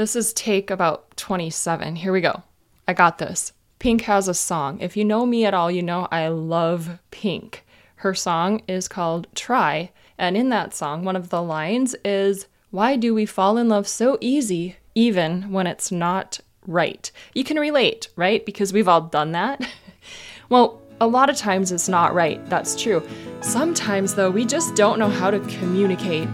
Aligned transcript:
This 0.00 0.16
is 0.16 0.32
take 0.32 0.70
about 0.70 1.14
27. 1.18 1.96
Here 1.96 2.10
we 2.10 2.22
go. 2.22 2.42
I 2.88 2.94
got 2.94 3.18
this. 3.18 3.52
Pink 3.78 4.00
has 4.04 4.28
a 4.28 4.32
song. 4.32 4.80
If 4.80 4.96
you 4.96 5.04
know 5.04 5.26
me 5.26 5.44
at 5.44 5.52
all, 5.52 5.70
you 5.70 5.82
know 5.82 6.08
I 6.10 6.28
love 6.28 6.98
Pink. 7.10 7.66
Her 7.96 8.14
song 8.14 8.62
is 8.66 8.88
called 8.88 9.26
Try, 9.34 9.90
and 10.16 10.38
in 10.38 10.48
that 10.48 10.72
song, 10.72 11.04
one 11.04 11.16
of 11.16 11.28
the 11.28 11.42
lines 11.42 11.94
is, 12.02 12.46
Why 12.70 12.96
do 12.96 13.12
we 13.12 13.26
fall 13.26 13.58
in 13.58 13.68
love 13.68 13.86
so 13.86 14.16
easy, 14.22 14.76
even 14.94 15.52
when 15.52 15.66
it's 15.66 15.92
not 15.92 16.40
right? 16.66 17.12
You 17.34 17.44
can 17.44 17.58
relate, 17.58 18.08
right? 18.16 18.46
Because 18.46 18.72
we've 18.72 18.88
all 18.88 19.02
done 19.02 19.32
that. 19.32 19.70
well, 20.48 20.80
a 20.98 21.06
lot 21.06 21.28
of 21.28 21.36
times 21.36 21.72
it's 21.72 21.90
not 21.90 22.14
right, 22.14 22.40
that's 22.48 22.74
true. 22.74 23.06
Sometimes, 23.42 24.14
though, 24.14 24.30
we 24.30 24.46
just 24.46 24.74
don't 24.74 24.98
know 24.98 25.10
how 25.10 25.30
to 25.30 25.40
communicate. 25.40 26.28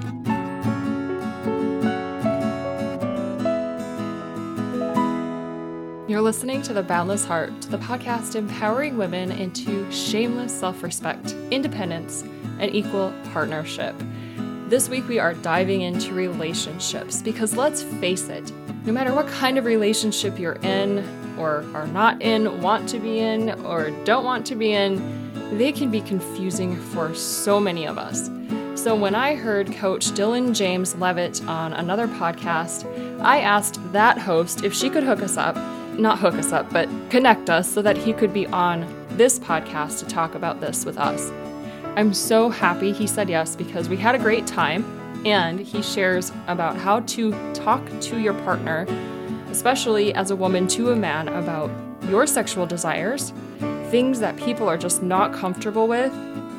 You're 6.16 6.22
listening 6.22 6.62
to 6.62 6.72
The 6.72 6.82
Boundless 6.82 7.26
Heart, 7.26 7.60
the 7.68 7.76
podcast 7.76 8.36
empowering 8.36 8.96
women 8.96 9.30
into 9.30 9.84
shameless 9.92 10.58
self 10.58 10.82
respect, 10.82 11.32
independence, 11.50 12.22
and 12.58 12.74
equal 12.74 13.12
partnership. 13.34 13.94
This 14.66 14.88
week, 14.88 15.06
we 15.08 15.18
are 15.18 15.34
diving 15.34 15.82
into 15.82 16.14
relationships 16.14 17.20
because 17.20 17.54
let's 17.54 17.82
face 17.82 18.30
it, 18.30 18.50
no 18.86 18.94
matter 18.94 19.12
what 19.12 19.26
kind 19.26 19.58
of 19.58 19.66
relationship 19.66 20.38
you're 20.38 20.58
in, 20.62 21.04
or 21.38 21.66
are 21.74 21.86
not 21.86 22.22
in, 22.22 22.62
want 22.62 22.88
to 22.88 22.98
be 22.98 23.18
in, 23.18 23.50
or 23.66 23.90
don't 24.04 24.24
want 24.24 24.46
to 24.46 24.54
be 24.56 24.72
in, 24.72 25.58
they 25.58 25.70
can 25.70 25.90
be 25.90 26.00
confusing 26.00 26.80
for 26.80 27.14
so 27.14 27.60
many 27.60 27.86
of 27.86 27.98
us. 27.98 28.30
So, 28.74 28.94
when 28.94 29.14
I 29.14 29.34
heard 29.34 29.70
Coach 29.74 30.12
Dylan 30.12 30.54
James 30.54 30.94
Levitt 30.94 31.44
on 31.46 31.74
another 31.74 32.08
podcast, 32.08 32.86
I 33.20 33.40
asked 33.40 33.80
that 33.92 34.16
host 34.16 34.64
if 34.64 34.72
she 34.72 34.88
could 34.88 35.04
hook 35.04 35.20
us 35.20 35.36
up 35.36 35.58
not 35.98 36.18
hook 36.18 36.34
us 36.34 36.52
up, 36.52 36.70
but 36.72 36.88
connect 37.10 37.50
us 37.50 37.68
so 37.68 37.82
that 37.82 37.96
he 37.96 38.12
could 38.12 38.32
be 38.32 38.46
on 38.48 38.86
this 39.10 39.38
podcast 39.38 39.98
to 40.00 40.06
talk 40.06 40.34
about 40.34 40.60
this 40.60 40.84
with 40.84 40.98
us. 40.98 41.30
I'm 41.96 42.12
so 42.12 42.50
happy 42.50 42.92
he 42.92 43.06
said 43.06 43.28
yes 43.28 43.56
because 43.56 43.88
we 43.88 43.96
had 43.96 44.14
a 44.14 44.18
great 44.18 44.46
time 44.46 44.84
and 45.24 45.58
he 45.58 45.82
shares 45.82 46.30
about 46.46 46.76
how 46.76 47.00
to 47.00 47.32
talk 47.54 47.82
to 48.02 48.18
your 48.18 48.34
partner, 48.34 48.86
especially 49.50 50.12
as 50.14 50.30
a 50.30 50.36
woman 50.36 50.68
to 50.68 50.90
a 50.90 50.96
man, 50.96 51.28
about 51.28 51.70
your 52.10 52.26
sexual 52.26 52.66
desires, 52.66 53.32
things 53.90 54.20
that 54.20 54.36
people 54.36 54.68
are 54.68 54.76
just 54.76 55.02
not 55.02 55.32
comfortable 55.32 55.88
with, 55.88 56.12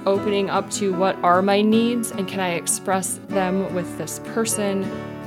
opening 0.06 0.50
up 0.50 0.70
to 0.72 0.94
what 0.94 1.16
are 1.18 1.42
my 1.42 1.62
needs 1.62 2.12
and 2.12 2.28
can 2.28 2.40
I 2.40 2.54
express 2.54 3.20
them 3.28 3.74
with 3.74 3.98
this 3.98 4.20
person. 4.34 4.84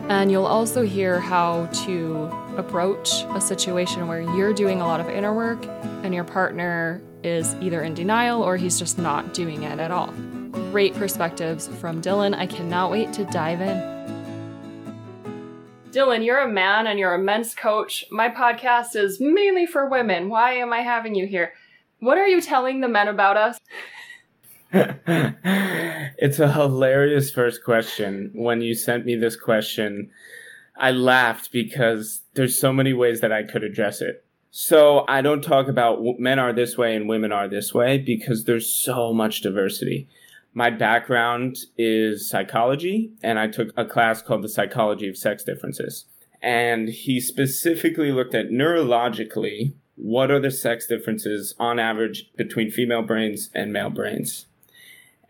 And 0.08 0.30
you'll 0.30 0.46
also 0.46 0.82
hear 0.82 1.20
how 1.20 1.66
to 1.84 2.28
approach 2.56 3.24
a 3.30 3.40
situation 3.40 4.08
where 4.08 4.20
you're 4.20 4.52
doing 4.52 4.80
a 4.80 4.86
lot 4.86 5.00
of 5.00 5.08
inner 5.08 5.34
work 5.34 5.64
and 6.02 6.14
your 6.14 6.24
partner 6.24 7.02
is 7.22 7.54
either 7.56 7.82
in 7.82 7.94
denial 7.94 8.42
or 8.42 8.56
he's 8.56 8.78
just 8.78 8.98
not 8.98 9.34
doing 9.34 9.62
it 9.62 9.78
at 9.78 9.90
all. 9.90 10.12
Great 10.70 10.94
perspectives 10.94 11.68
from 11.68 12.00
Dylan. 12.02 12.34
I 12.34 12.46
cannot 12.46 12.90
wait 12.90 13.12
to 13.14 13.24
dive 13.26 13.60
in. 13.60 14.00
Dylan, 15.90 16.24
you're 16.24 16.40
a 16.40 16.48
man 16.48 16.86
and 16.86 16.98
you're 16.98 17.14
a 17.14 17.18
men's 17.18 17.54
coach. 17.54 18.04
My 18.10 18.28
podcast 18.28 18.94
is 18.94 19.20
mainly 19.20 19.66
for 19.66 19.88
women. 19.88 20.28
Why 20.28 20.54
am 20.54 20.72
I 20.72 20.80
having 20.80 21.14
you 21.14 21.26
here? 21.26 21.52
What 21.98 22.16
are 22.16 22.26
you 22.26 22.40
telling 22.40 22.80
the 22.80 22.88
men 22.88 23.08
about 23.08 23.36
us? 23.36 23.58
it's 24.72 26.38
a 26.38 26.52
hilarious 26.52 27.32
first 27.32 27.64
question. 27.64 28.30
When 28.34 28.60
you 28.60 28.74
sent 28.74 29.04
me 29.04 29.16
this 29.16 29.34
question, 29.34 30.10
I 30.80 30.90
laughed 30.92 31.52
because 31.52 32.22
there's 32.34 32.58
so 32.58 32.72
many 32.72 32.94
ways 32.94 33.20
that 33.20 33.30
I 33.30 33.42
could 33.42 33.62
address 33.62 34.00
it. 34.00 34.24
So 34.50 35.04
I 35.06 35.20
don't 35.20 35.42
talk 35.42 35.68
about 35.68 36.00
men 36.18 36.38
are 36.38 36.54
this 36.54 36.76
way 36.76 36.96
and 36.96 37.08
women 37.08 37.30
are 37.30 37.46
this 37.46 37.72
way 37.72 37.98
because 37.98 38.44
there's 38.44 38.68
so 38.68 39.12
much 39.12 39.42
diversity. 39.42 40.08
My 40.54 40.70
background 40.70 41.58
is 41.78 42.28
psychology, 42.28 43.12
and 43.22 43.38
I 43.38 43.46
took 43.46 43.68
a 43.76 43.84
class 43.84 44.20
called 44.20 44.42
the 44.42 44.48
Psychology 44.48 45.08
of 45.08 45.16
Sex 45.16 45.44
Differences. 45.44 46.06
And 46.42 46.88
he 46.88 47.20
specifically 47.20 48.10
looked 48.10 48.34
at 48.34 48.48
neurologically 48.48 49.74
what 49.94 50.30
are 50.30 50.40
the 50.40 50.50
sex 50.50 50.86
differences 50.86 51.54
on 51.58 51.78
average 51.78 52.32
between 52.36 52.70
female 52.70 53.02
brains 53.02 53.50
and 53.54 53.72
male 53.72 53.90
brains. 53.90 54.46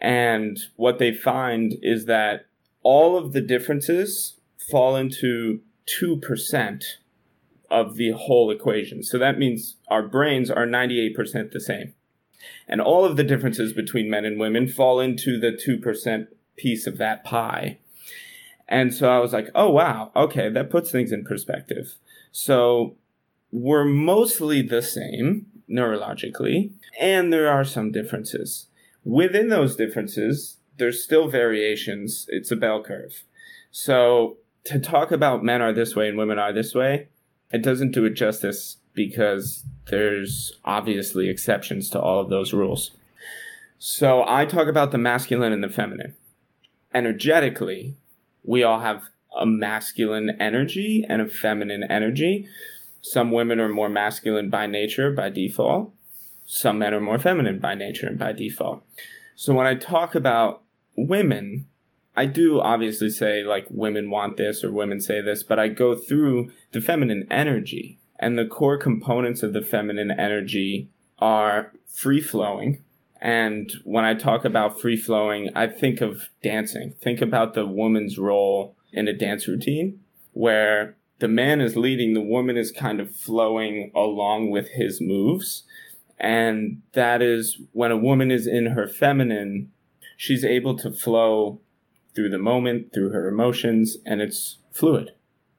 And 0.01 0.59
what 0.77 0.99
they 0.99 1.13
find 1.13 1.75
is 1.83 2.07
that 2.07 2.47
all 2.83 3.19
of 3.19 3.33
the 3.33 3.43
differences 3.43 4.40
fall 4.71 4.97
into 4.97 5.61
2% 6.01 6.85
of 7.71 7.97
the 7.97 8.11
whole 8.13 8.51
equation. 8.51 9.03
So 9.03 9.19
that 9.19 9.39
means 9.39 9.77
our 9.89 10.03
brains 10.03 10.51
are 10.51 10.67
98% 10.67 11.53
the 11.53 11.61
same. 11.61 11.95
And 12.67 12.81
all 12.81 13.05
of 13.05 13.17
the 13.17 13.25
differences 13.25 13.73
between 13.73 14.11
men 14.11 14.25
and 14.25 14.39
women 14.39 14.67
fall 14.67 15.01
into 15.01 15.39
the 15.39 15.53
2% 15.53 16.27
piece 16.57 16.87
of 16.87 16.99
that 16.99 17.25
pie. 17.25 17.79
And 18.69 18.95
so 18.95 19.11
I 19.11 19.19
was 19.19 19.33
like, 19.33 19.49
oh, 19.55 19.71
wow, 19.71 20.13
okay, 20.15 20.49
that 20.49 20.71
puts 20.71 20.91
things 20.91 21.13
in 21.13 21.25
perspective. 21.25 21.97
So 22.31 22.97
we're 23.51 23.85
mostly 23.85 24.63
the 24.63 24.83
same 24.83 25.47
neurologically, 25.69 26.73
and 27.01 27.33
there 27.33 27.49
are 27.49 27.65
some 27.65 27.91
differences. 27.91 28.69
Within 29.05 29.49
those 29.49 29.77
differences, 29.77 30.59
there's 30.79 31.03
still 31.03 31.29
variations. 31.29 32.27
It's 32.29 32.51
a 32.51 32.57
bell 32.57 32.83
curve. 32.83 33.25
So 33.71 34.39
to 34.65 34.79
talk 34.79 35.11
about 35.11 35.45
men 35.45 35.63
are 35.63 35.73
this 35.73 35.97
way 35.97 36.09
and 36.09 36.19
women 36.19 36.39
are 36.39 36.53
this 36.53 36.75
way, 36.75 37.09
it 37.53 37.63
doesn't 37.63 37.93
do 37.93 38.05
it 38.05 38.15
justice 38.15 38.77
because 38.95 39.65
there's 39.87 40.53
obviously 40.65 41.29
exceptions 41.29 41.89
to 41.91 42.01
all 42.01 42.21
of 42.21 42.29
those 42.29 42.53
rules. 42.53 42.93
So 43.79 44.25
I 44.27 44.45
talk 44.45 44.69
about 44.69 44.93
the 44.93 44.99
masculine 44.99 45.53
and 45.53 45.65
the 45.65 45.69
feminine. 45.69 46.15
Energetically, 46.93 47.97
we 48.45 48.63
all 48.63 48.81
have 48.81 49.05
a 49.39 49.47
masculine 49.47 50.37
energy 50.41 51.05
and 51.09 51.23
a 51.23 51.29
feminine 51.29 51.85
energy. 51.85 52.47
Some 53.01 53.31
women 53.31 53.61
are 53.61 53.69
more 53.69 53.89
masculine 53.89 54.51
by 54.51 54.67
nature, 54.67 55.11
by 55.11 55.31
default. 55.31 55.93
Some 56.45 56.81
men 56.81 56.93
are 56.93 57.01
more 57.01 57.19
feminine 57.19 57.59
by 57.59 57.75
nature 57.75 58.07
and 58.07 58.19
by 58.19 58.33
default. 58.33 58.83
So 59.35 59.55
when 59.55 59.67
I 59.67 59.77
talk 59.77 60.15
about 60.15 60.63
women, 60.97 61.67
I 62.21 62.27
do 62.27 62.61
obviously 62.61 63.09
say 63.09 63.43
like 63.43 63.67
women 63.71 64.11
want 64.11 64.37
this 64.37 64.63
or 64.63 64.71
women 64.71 65.01
say 65.01 65.23
this, 65.23 65.43
but 65.43 65.59
I 65.59 65.69
go 65.69 65.95
through 65.95 66.51
the 66.71 66.83
feminine 66.83 67.27
energy. 67.31 67.99
And 68.19 68.37
the 68.37 68.45
core 68.45 68.77
components 68.77 69.43
of 69.43 69.55
the 69.55 69.63
feminine 69.63 70.11
energy 70.11 70.91
are 71.19 71.73
free 71.87 72.21
flowing. 72.21 72.85
And 73.23 73.73
when 73.85 74.05
I 74.05 74.13
talk 74.13 74.45
about 74.45 74.79
free 74.79 74.99
flowing, 74.99 75.49
I 75.57 75.67
think 75.67 76.03
of 76.03 76.29
dancing. 76.43 76.93
Think 77.01 77.23
about 77.23 77.55
the 77.55 77.65
woman's 77.65 78.19
role 78.19 78.77
in 78.93 79.09
a 79.09 79.17
dance 79.17 79.49
routine 79.49 80.01
where 80.33 80.99
the 81.21 81.29
man 81.29 81.63
is 81.63 81.75
leading, 81.75 82.13
the 82.13 82.21
woman 82.21 82.59
is 82.59 82.71
kind 82.71 83.01
of 83.01 83.17
flowing 83.17 83.93
along 83.95 84.51
with 84.51 84.69
his 84.73 85.01
moves. 85.01 85.63
And 86.19 86.83
that 86.93 87.23
is 87.23 87.63
when 87.73 87.91
a 87.91 87.97
woman 87.97 88.31
is 88.31 88.47
in 88.47 88.67
her 88.67 88.87
feminine, 88.87 89.73
she's 90.19 90.45
able 90.45 90.77
to 90.77 90.93
flow 90.93 91.63
through 92.15 92.31
the 92.31 92.39
moment, 92.39 92.93
through 92.93 93.11
her 93.11 93.29
emotions, 93.29 93.97
and 94.05 94.21
it's 94.21 94.59
fluid. 94.73 95.13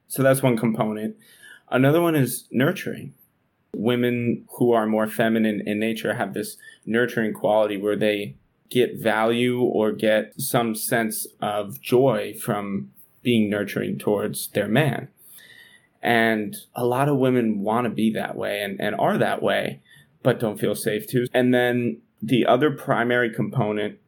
So 0.08 0.22
that's 0.22 0.42
one 0.42 0.56
component. 0.56 1.16
Another 1.70 2.00
one 2.00 2.14
is 2.14 2.46
nurturing. 2.50 3.14
Women 3.74 4.44
who 4.58 4.72
are 4.72 4.86
more 4.86 5.06
feminine 5.06 5.62
in 5.66 5.78
nature 5.78 6.14
have 6.14 6.34
this 6.34 6.56
nurturing 6.84 7.32
quality 7.32 7.78
where 7.78 7.96
they 7.96 8.36
get 8.68 8.98
value 8.98 9.60
or 9.60 9.92
get 9.92 10.38
some 10.40 10.74
sense 10.74 11.26
of 11.40 11.80
joy 11.80 12.34
from 12.34 12.90
being 13.22 13.48
nurturing 13.48 13.98
towards 13.98 14.48
their 14.48 14.68
man. 14.68 15.08
And 16.02 16.56
a 16.74 16.84
lot 16.84 17.08
of 17.08 17.18
women 17.18 17.60
want 17.60 17.84
to 17.84 17.90
be 17.90 18.12
that 18.12 18.34
way 18.34 18.60
and, 18.62 18.80
and 18.80 18.94
are 18.96 19.16
that 19.18 19.42
way, 19.42 19.80
but 20.22 20.40
don't 20.40 20.58
feel 20.58 20.74
safe 20.74 21.06
to. 21.08 21.26
And 21.32 21.54
then 21.54 22.02
the 22.20 22.44
other 22.46 22.70
primary 22.70 23.32
component 23.32 23.98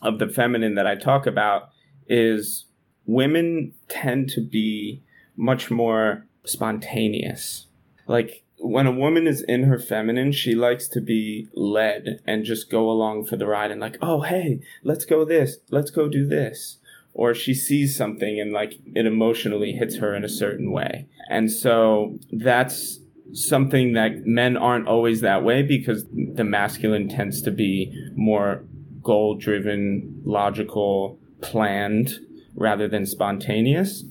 of 0.00 0.18
the 0.18 0.28
feminine 0.28 0.74
that 0.74 0.86
I 0.86 0.94
talk 0.94 1.26
about 1.26 1.71
is 2.12 2.66
women 3.06 3.72
tend 3.88 4.28
to 4.28 4.40
be 4.42 5.02
much 5.34 5.70
more 5.70 6.26
spontaneous. 6.44 7.66
Like 8.06 8.44
when 8.58 8.86
a 8.86 8.92
woman 8.92 9.26
is 9.26 9.42
in 9.42 9.64
her 9.64 9.78
feminine, 9.78 10.30
she 10.30 10.54
likes 10.54 10.86
to 10.88 11.00
be 11.00 11.48
led 11.54 12.20
and 12.26 12.44
just 12.44 12.70
go 12.70 12.90
along 12.90 13.24
for 13.24 13.36
the 13.36 13.46
ride 13.46 13.70
and 13.70 13.80
like, 13.80 13.96
oh 14.02 14.20
hey, 14.20 14.60
let's 14.84 15.06
go 15.06 15.24
this, 15.24 15.56
let's 15.70 15.90
go 15.90 16.08
do 16.08 16.26
this. 16.26 16.76
Or 17.14 17.34
she 17.34 17.54
sees 17.54 17.96
something 17.96 18.38
and 18.38 18.52
like 18.52 18.74
it 18.94 19.06
emotionally 19.06 19.72
hits 19.72 19.96
her 19.96 20.14
in 20.14 20.22
a 20.22 20.28
certain 20.28 20.70
way. 20.70 21.06
And 21.30 21.50
so 21.50 22.18
that's 22.30 23.00
something 23.32 23.94
that 23.94 24.26
men 24.26 24.58
aren't 24.58 24.88
always 24.88 25.22
that 25.22 25.42
way 25.42 25.62
because 25.62 26.04
the 26.12 26.44
masculine 26.44 27.08
tends 27.08 27.40
to 27.42 27.50
be 27.50 27.90
more 28.14 28.64
goal 29.02 29.34
driven, 29.34 30.22
logical, 30.24 31.18
planned 31.42 32.18
rather 32.54 32.88
than 32.88 33.06
spontaneous. 33.06 34.04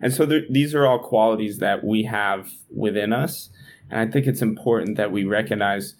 And 0.00 0.12
so 0.12 0.26
there, 0.26 0.42
these 0.50 0.74
are 0.74 0.86
all 0.86 0.98
qualities 0.98 1.58
that 1.58 1.84
we 1.84 2.04
have 2.04 2.50
within 2.74 3.12
us. 3.12 3.50
And 3.90 4.00
I 4.00 4.12
think 4.12 4.26
it's 4.26 4.42
important 4.42 4.96
that 4.96 5.12
we 5.12 5.24
recognize 5.24 5.94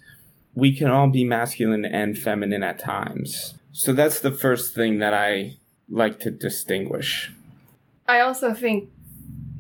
we 0.55 0.77
can 0.77 0.89
all 0.89 1.09
be 1.09 1.25
masculine 1.25 1.85
and 1.85 2.19
feminine 2.19 2.63
at 2.63 2.79
times. 2.79 3.55
So 3.73 3.93
that's 3.93 4.21
the 4.21 4.33
first 4.33 4.75
thing 4.75 4.99
that 4.99 5.15
I 5.15 5.57
like 5.89 6.21
to 6.21 6.31
distinguish. 6.31 7.33
I 8.09 8.21
also 8.21 8.53
think 8.53 8.91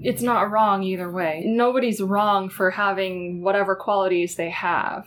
it's 0.00 0.22
not 0.22 0.50
wrong 0.50 0.82
either 0.82 1.10
way. 1.10 1.42
Nobody's 1.46 2.00
wrong 2.00 2.48
for 2.48 2.70
having 2.70 3.42
whatever 3.42 3.76
qualities 3.76 4.36
they 4.36 4.50
have. 4.50 5.06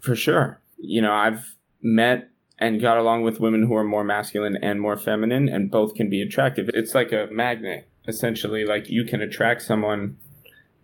For 0.00 0.14
sure. 0.14 0.60
You 0.78 1.02
know, 1.02 1.12
I've 1.12 1.56
met 1.82 2.30
and 2.58 2.80
got 2.80 2.98
along 2.98 3.22
with 3.22 3.40
women 3.40 3.66
who 3.66 3.74
are 3.74 3.84
more 3.84 4.04
masculine 4.04 4.56
and 4.56 4.80
more 4.80 4.96
feminine, 4.96 5.48
and 5.48 5.70
both 5.70 5.94
can 5.94 6.10
be 6.10 6.20
attractive. 6.20 6.70
It's 6.74 6.94
like 6.94 7.12
a 7.12 7.28
magnet, 7.30 7.88
essentially. 8.06 8.64
Like 8.64 8.88
you 8.88 9.04
can 9.04 9.20
attract 9.20 9.62
someone 9.62 10.16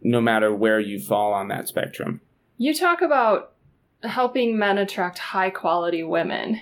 no 0.02 0.20
matter 0.20 0.54
where 0.54 0.78
you 0.78 1.00
fall 1.00 1.32
on 1.32 1.48
that 1.48 1.66
spectrum. 1.66 2.20
You 2.58 2.74
talk 2.74 3.02
about 3.02 3.54
helping 4.02 4.58
men 4.58 4.78
attract 4.78 5.18
high 5.18 5.50
quality 5.50 6.04
women. 6.04 6.60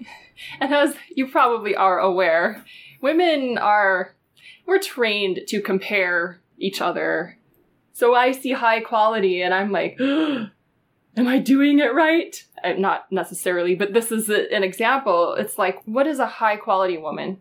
and 0.60 0.72
as 0.72 0.94
you 1.14 1.28
probably 1.28 1.74
are 1.74 1.98
aware, 1.98 2.64
women 3.00 3.58
are 3.58 4.14
we're 4.66 4.78
trained 4.78 5.40
to 5.48 5.60
compare 5.60 6.40
each 6.58 6.80
other. 6.80 7.38
So 7.92 8.14
I 8.14 8.32
see 8.32 8.52
high 8.52 8.80
quality 8.80 9.42
and 9.42 9.54
I'm 9.54 9.70
like, 9.72 9.98
am 10.00 10.50
I 11.16 11.38
doing 11.38 11.78
it 11.78 11.94
right? 11.94 12.42
Uh, 12.66 12.78
not 12.78 13.10
necessarily, 13.10 13.74
but 13.74 13.92
this 13.92 14.10
is 14.10 14.28
a, 14.28 14.52
an 14.54 14.62
example. 14.62 15.34
It's 15.34 15.58
like, 15.58 15.80
what 15.84 16.06
is 16.06 16.18
a 16.18 16.26
high 16.26 16.56
quality 16.56 16.98
woman? 16.98 17.40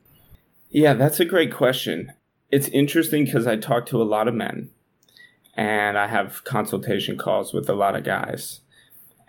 Yeah, 0.70 0.94
that's 0.94 1.20
a 1.20 1.26
great 1.26 1.54
question. 1.54 2.12
It's 2.52 2.68
interesting 2.70 3.26
because 3.26 3.48
I 3.48 3.56
talk 3.56 3.86
to 3.88 4.02
a 4.02 4.04
lot 4.04 4.28
of 4.28 4.34
men 4.34 4.70
and 5.56 5.98
I 5.98 6.08
have 6.08 6.44
consultation 6.44 7.18
calls 7.18 7.54
with 7.54 7.70
a 7.70 7.74
lot 7.74 7.96
of 7.96 8.04
guys. 8.04 8.62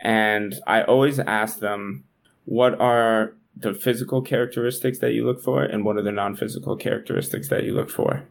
And 0.00 0.54
I 0.66 0.82
always 0.82 1.18
ask 1.18 1.60
them, 1.60 2.04
what 2.44 2.78
are 2.80 3.34
the 3.56 3.72
physical 3.72 4.20
characteristics 4.22 4.98
that 4.98 5.12
you 5.12 5.24
look 5.24 5.42
for 5.42 5.62
and 5.62 5.84
what 5.84 5.96
are 5.96 6.02
the 6.02 6.12
non-physical 6.12 6.76
characteristics 6.76 7.48
that 7.48 7.64
you 7.64 7.74
look 7.74 7.90
for 7.90 8.26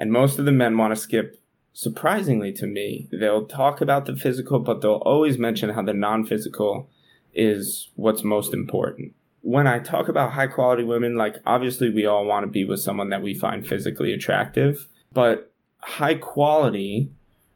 and 0.00 0.10
most 0.10 0.38
of 0.38 0.46
the 0.46 0.52
men 0.52 0.78
want 0.78 0.92
to 0.92 1.00
skip 1.00 1.38
surprisingly 1.72 2.52
to 2.52 2.66
me 2.66 3.08
they'll 3.12 3.46
talk 3.46 3.80
about 3.80 4.06
the 4.06 4.16
physical 4.16 4.58
but 4.58 4.80
they'll 4.80 5.02
always 5.04 5.38
mention 5.38 5.70
how 5.70 5.82
the 5.82 5.94
non-physical 5.94 6.88
is 7.32 7.90
what's 7.94 8.24
most 8.24 8.52
important 8.52 9.14
when 9.42 9.66
i 9.66 9.78
talk 9.78 10.08
about 10.08 10.32
high 10.32 10.46
quality 10.46 10.82
women 10.82 11.16
like 11.16 11.36
obviously 11.46 11.90
we 11.90 12.06
all 12.06 12.24
want 12.24 12.44
to 12.44 12.50
be 12.50 12.64
with 12.64 12.80
someone 12.80 13.10
that 13.10 13.22
we 13.22 13.34
find 13.34 13.66
physically 13.66 14.12
attractive 14.12 14.88
but 15.12 15.52
high 15.78 16.14
quality 16.14 17.10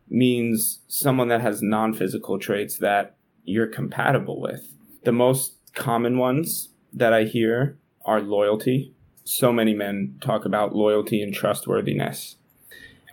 means 0.09 0.81
someone 0.87 1.29
that 1.29 1.41
has 1.41 1.61
non-physical 1.61 2.39
traits 2.39 2.79
that 2.79 3.17
you're 3.45 3.67
compatible 3.67 4.41
with 4.41 4.75
the 5.05 5.13
most 5.13 5.55
common 5.75 6.19
ones 6.19 6.71
that 6.93 7.13
I 7.13 7.25
hear 7.25 7.79
are 8.05 8.21
loyalty. 8.21 8.95
So 9.25 9.53
many 9.53 9.75
men 9.75 10.19
talk 10.21 10.45
about 10.45 10.75
loyalty 10.75 11.23
and 11.23 11.33
trustworthiness. 11.33 12.37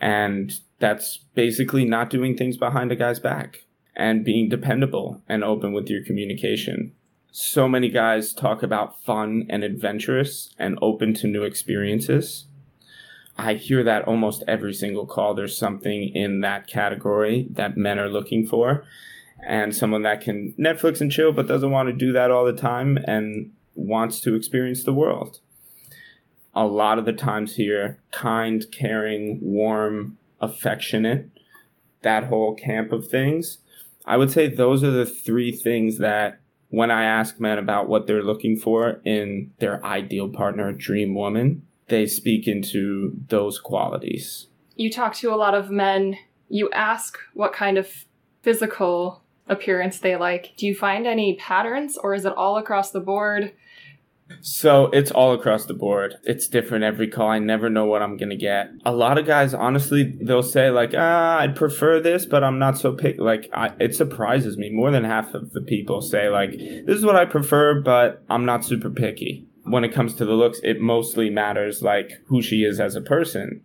And 0.00 0.52
that's 0.82 1.18
basically 1.36 1.84
not 1.84 2.10
doing 2.10 2.36
things 2.36 2.56
behind 2.56 2.90
a 2.90 2.96
guy's 2.96 3.20
back 3.20 3.66
and 3.94 4.24
being 4.24 4.48
dependable 4.48 5.22
and 5.28 5.44
open 5.44 5.72
with 5.72 5.88
your 5.88 6.04
communication. 6.04 6.92
So 7.30 7.68
many 7.68 7.88
guys 7.88 8.32
talk 8.32 8.64
about 8.64 9.00
fun 9.04 9.46
and 9.48 9.62
adventurous 9.62 10.52
and 10.58 10.76
open 10.82 11.14
to 11.14 11.28
new 11.28 11.44
experiences. 11.44 12.46
I 13.38 13.54
hear 13.54 13.84
that 13.84 14.08
almost 14.08 14.42
every 14.48 14.74
single 14.74 15.06
call. 15.06 15.34
There's 15.34 15.56
something 15.56 16.08
in 16.16 16.40
that 16.40 16.66
category 16.66 17.46
that 17.50 17.76
men 17.76 18.00
are 18.00 18.08
looking 18.08 18.44
for. 18.44 18.84
And 19.46 19.76
someone 19.76 20.02
that 20.02 20.20
can 20.20 20.52
Netflix 20.58 21.00
and 21.00 21.12
chill, 21.12 21.30
but 21.32 21.46
doesn't 21.46 21.70
want 21.70 21.90
to 21.90 21.92
do 21.92 22.12
that 22.12 22.32
all 22.32 22.44
the 22.44 22.52
time 22.52 22.98
and 23.06 23.52
wants 23.76 24.20
to 24.22 24.34
experience 24.34 24.82
the 24.82 24.92
world. 24.92 25.38
A 26.56 26.66
lot 26.66 26.98
of 26.98 27.04
the 27.04 27.12
times 27.12 27.54
here, 27.54 28.00
kind, 28.10 28.66
caring, 28.72 29.38
warm, 29.40 30.18
affectionate, 30.42 31.30
that 32.02 32.24
whole 32.24 32.54
camp 32.54 32.92
of 32.92 33.08
things. 33.08 33.58
I 34.04 34.16
would 34.16 34.30
say 34.30 34.48
those 34.48 34.82
are 34.82 34.90
the 34.90 35.06
three 35.06 35.52
things 35.52 35.98
that 35.98 36.40
when 36.68 36.90
I 36.90 37.04
ask 37.04 37.38
men 37.38 37.58
about 37.58 37.88
what 37.88 38.06
they're 38.06 38.22
looking 38.22 38.56
for 38.56 39.00
in 39.04 39.52
their 39.58 39.84
ideal 39.84 40.28
partner, 40.28 40.72
dream 40.72 41.14
woman, 41.14 41.62
they 41.88 42.06
speak 42.06 42.48
into 42.48 43.12
those 43.28 43.58
qualities. 43.58 44.48
You 44.74 44.90
talk 44.90 45.14
to 45.16 45.32
a 45.32 45.36
lot 45.36 45.54
of 45.54 45.70
men, 45.70 46.16
you 46.48 46.70
ask 46.72 47.18
what 47.34 47.52
kind 47.52 47.78
of 47.78 48.06
physical 48.42 49.22
appearance 49.48 49.98
they 49.98 50.16
like. 50.16 50.54
Do 50.56 50.66
you 50.66 50.74
find 50.74 51.06
any 51.06 51.34
patterns 51.36 51.96
or 51.96 52.14
is 52.14 52.24
it 52.24 52.32
all 52.36 52.56
across 52.56 52.90
the 52.90 53.00
board? 53.00 53.52
So 54.40 54.86
it's 54.86 55.10
all 55.10 55.32
across 55.32 55.66
the 55.66 55.74
board. 55.74 56.14
It's 56.24 56.48
different 56.48 56.84
every 56.84 57.08
call. 57.08 57.28
I 57.28 57.38
never 57.38 57.68
know 57.68 57.86
what 57.86 58.02
I'm 58.02 58.16
gonna 58.16 58.36
get. 58.36 58.70
A 58.84 58.92
lot 58.92 59.18
of 59.18 59.26
guys, 59.26 59.54
honestly, 59.54 60.16
they'll 60.20 60.42
say 60.42 60.70
like, 60.70 60.92
"Ah, 60.96 61.38
I'd 61.38 61.56
prefer 61.56 62.00
this, 62.00 62.26
but 62.26 62.42
I'm 62.42 62.58
not 62.58 62.78
so 62.78 62.92
pick. 62.92 63.18
Like, 63.18 63.50
I, 63.52 63.72
it 63.78 63.94
surprises 63.94 64.56
me. 64.56 64.70
More 64.70 64.90
than 64.90 65.04
half 65.04 65.34
of 65.34 65.52
the 65.52 65.60
people 65.60 66.02
say 66.02 66.28
like, 66.28 66.52
"This 66.52 66.96
is 66.96 67.04
what 67.04 67.16
I 67.16 67.24
prefer, 67.24 67.80
but 67.80 68.22
I'm 68.28 68.44
not 68.44 68.64
super 68.64 68.90
picky." 68.90 69.46
When 69.64 69.84
it 69.84 69.92
comes 69.92 70.14
to 70.16 70.24
the 70.24 70.32
looks, 70.32 70.60
it 70.64 70.80
mostly 70.80 71.30
matters 71.30 71.82
like 71.82 72.20
who 72.26 72.42
she 72.42 72.64
is 72.64 72.80
as 72.80 72.96
a 72.96 73.00
person, 73.00 73.62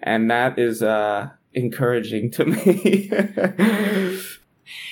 and 0.00 0.30
that 0.30 0.58
is 0.58 0.82
uh, 0.82 1.30
encouraging 1.52 2.30
to 2.32 2.44
me. 2.44 3.10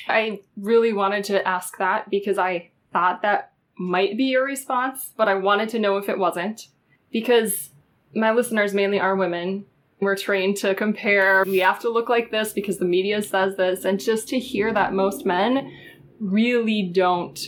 I 0.08 0.40
really 0.56 0.92
wanted 0.92 1.24
to 1.24 1.46
ask 1.46 1.78
that 1.78 2.10
because 2.10 2.38
I 2.38 2.70
thought 2.92 3.22
that 3.22 3.49
might 3.80 4.14
be 4.18 4.24
your 4.24 4.44
response, 4.44 5.12
but 5.16 5.26
I 5.26 5.34
wanted 5.34 5.70
to 5.70 5.78
know 5.78 5.96
if 5.96 6.10
it 6.10 6.18
wasn't. 6.18 6.68
Because 7.10 7.70
my 8.14 8.30
listeners 8.30 8.74
mainly 8.74 9.00
are 9.00 9.16
women. 9.16 9.64
We're 10.00 10.16
trained 10.16 10.58
to 10.58 10.74
compare. 10.74 11.44
We 11.44 11.58
have 11.60 11.80
to 11.80 11.88
look 11.88 12.10
like 12.10 12.30
this 12.30 12.52
because 12.52 12.78
the 12.78 12.84
media 12.84 13.22
says 13.22 13.56
this. 13.56 13.86
And 13.86 13.98
just 13.98 14.28
to 14.28 14.38
hear 14.38 14.70
that 14.74 14.92
most 14.92 15.24
men 15.24 15.72
really 16.20 16.82
don't 16.82 17.40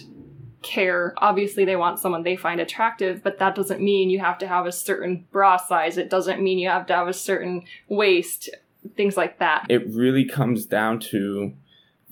care. 0.62 1.12
Obviously, 1.18 1.66
they 1.66 1.76
want 1.76 1.98
someone 1.98 2.22
they 2.22 2.36
find 2.36 2.60
attractive, 2.60 3.22
but 3.22 3.38
that 3.38 3.54
doesn't 3.54 3.82
mean 3.82 4.08
you 4.08 4.20
have 4.20 4.38
to 4.38 4.46
have 4.46 4.64
a 4.64 4.72
certain 4.72 5.26
bra 5.32 5.58
size. 5.58 5.98
It 5.98 6.08
doesn't 6.08 6.42
mean 6.42 6.58
you 6.58 6.70
have 6.70 6.86
to 6.86 6.94
have 6.94 7.08
a 7.08 7.12
certain 7.12 7.64
waist, 7.88 8.48
things 8.96 9.18
like 9.18 9.38
that. 9.38 9.66
It 9.68 9.86
really 9.88 10.24
comes 10.24 10.64
down 10.64 11.00
to 11.10 11.52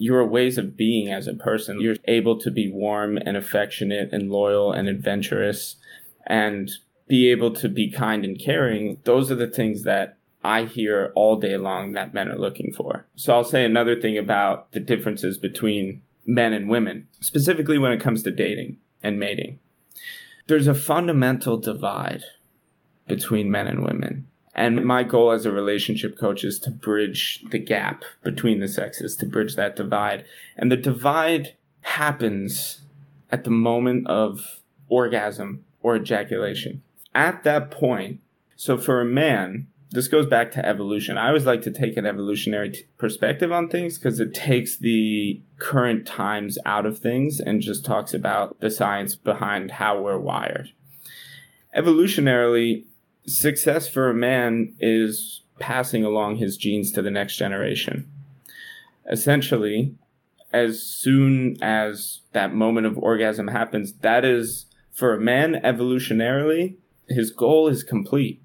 your 0.01 0.25
ways 0.25 0.57
of 0.57 0.79
being 0.79 1.13
as 1.13 1.27
a 1.27 1.35
person. 1.35 1.79
You're 1.79 1.97
able 2.07 2.39
to 2.39 2.51
be 2.51 2.73
warm 2.73 3.19
and 3.19 3.37
affectionate 3.37 4.09
and 4.15 4.31
loyal 4.31 4.73
and 4.73 4.89
adventurous 4.89 5.77
and 6.27 6.71
be 7.07 7.31
able 7.31 7.51
to 7.57 7.69
be 7.69 7.91
kind 7.91 8.25
and 8.25 8.41
caring. 8.41 8.97
Those 9.05 9.31
are 9.31 9.35
the 9.35 9.47
things 9.47 9.83
that 9.83 10.17
I 10.43 10.65
hear 10.65 11.13
all 11.15 11.37
day 11.37 11.59
long 11.59 11.93
that 11.93 12.15
men 12.15 12.31
are 12.31 12.39
looking 12.39 12.73
for. 12.73 13.07
So 13.15 13.35
I'll 13.35 13.45
say 13.45 13.63
another 13.63 14.01
thing 14.01 14.17
about 14.17 14.73
the 14.73 14.81
differences 14.81 15.37
between 15.37 16.01
men 16.25 16.55
and 16.55 16.71
women, 16.71 17.07
specifically 17.21 17.77
when 17.77 17.93
it 17.93 18.01
comes 18.01 18.23
to 18.23 18.31
dating 18.31 18.79
and 19.03 19.21
mating. 19.21 19.59
There's 20.47 20.67
a 20.67 20.75
fundamental 20.75 21.59
divide 21.59 22.23
between 23.07 23.51
men 23.51 23.67
and 23.67 23.85
women. 23.85 24.29
And 24.61 24.85
my 24.85 25.05
goal 25.05 25.31
as 25.31 25.47
a 25.47 25.51
relationship 25.51 26.19
coach 26.19 26.45
is 26.45 26.59
to 26.59 26.71
bridge 26.71 27.43
the 27.51 27.59
gap 27.59 28.05
between 28.23 28.61
the 28.61 28.69
sexes, 28.69 29.17
to 29.17 29.25
bridge 29.25 29.57
that 29.57 29.75
divide. 29.75 30.27
And 30.55 30.71
the 30.71 30.77
divide 30.77 31.55
happens 31.81 32.83
at 33.33 33.45
the 33.45 33.51
moment 33.51 34.07
of 34.07 34.61
orgasm 34.91 35.65
or 35.81 35.97
ejaculation. 35.97 36.83
At 37.15 37.43
that 37.45 37.71
point, 37.71 38.21
so 38.55 38.77
for 38.77 39.01
a 39.01 39.07
man, 39.07 39.67
this 39.93 40.09
goes 40.09 40.27
back 40.27 40.53
to 40.53 40.67
evolution. 40.67 41.17
I 41.17 41.29
always 41.29 41.47
like 41.47 41.63
to 41.63 41.71
take 41.71 41.97
an 41.97 42.05
evolutionary 42.05 42.69
t- 42.69 42.85
perspective 42.99 43.51
on 43.51 43.71
things 43.71 43.97
because 43.97 44.21
it 44.21 44.35
takes 44.35 44.77
the 44.77 45.41
current 45.59 46.07
times 46.07 46.59
out 46.67 46.85
of 46.85 46.99
things 46.99 47.41
and 47.41 47.63
just 47.63 47.83
talks 47.83 48.13
about 48.13 48.61
the 48.61 48.71
science 48.71 49.15
behind 49.15 49.71
how 49.71 50.03
we're 50.03 50.19
wired. 50.19 50.69
Evolutionarily, 51.75 52.85
success 53.31 53.89
for 53.89 54.09
a 54.09 54.15
man 54.15 54.75
is 54.81 55.43
passing 55.59 56.05
along 56.05 56.37
his 56.37 56.57
genes 56.57 56.91
to 56.93 57.03
the 57.03 57.11
next 57.11 57.37
generation. 57.37 58.11
Essentially, 59.11 59.95
as 60.53 60.83
soon 60.83 61.57
as 61.63 62.21
that 62.33 62.55
moment 62.55 62.87
of 62.87 62.99
orgasm 62.99 63.49
happens, 63.49 63.93
that 64.01 64.25
is, 64.25 64.67
for 64.93 65.15
a 65.15 65.21
man, 65.21 65.61
evolutionarily, 65.65 66.77
his 67.09 67.31
goal 67.31 67.69
is 67.69 67.83
complete. 67.83 68.43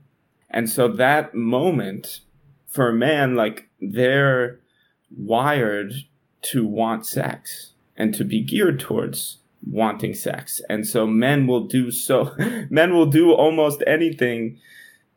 And 0.50 0.70
so 0.70 0.88
that 0.88 1.34
moment, 1.34 2.22
for 2.68 2.89
a 2.89 2.94
man, 2.94 3.36
like, 3.36 3.70
they're 3.82 4.60
wired 5.15 5.94
to 6.42 6.65
want 6.65 7.06
sex 7.06 7.74
and 7.98 8.13
to 8.13 8.24
be 8.24 8.44
geared 8.44 8.80
towards 8.80 9.38
wanting 9.69 10.13
sex. 10.13 10.62
And 10.69 10.86
so 10.88 11.07
men 11.07 11.48
will 11.48 11.65
do 11.65 11.91
so, 11.91 12.36
men 12.69 12.93
will 12.93 13.05
do 13.05 13.31
almost 13.31 13.84
anything 13.88 14.60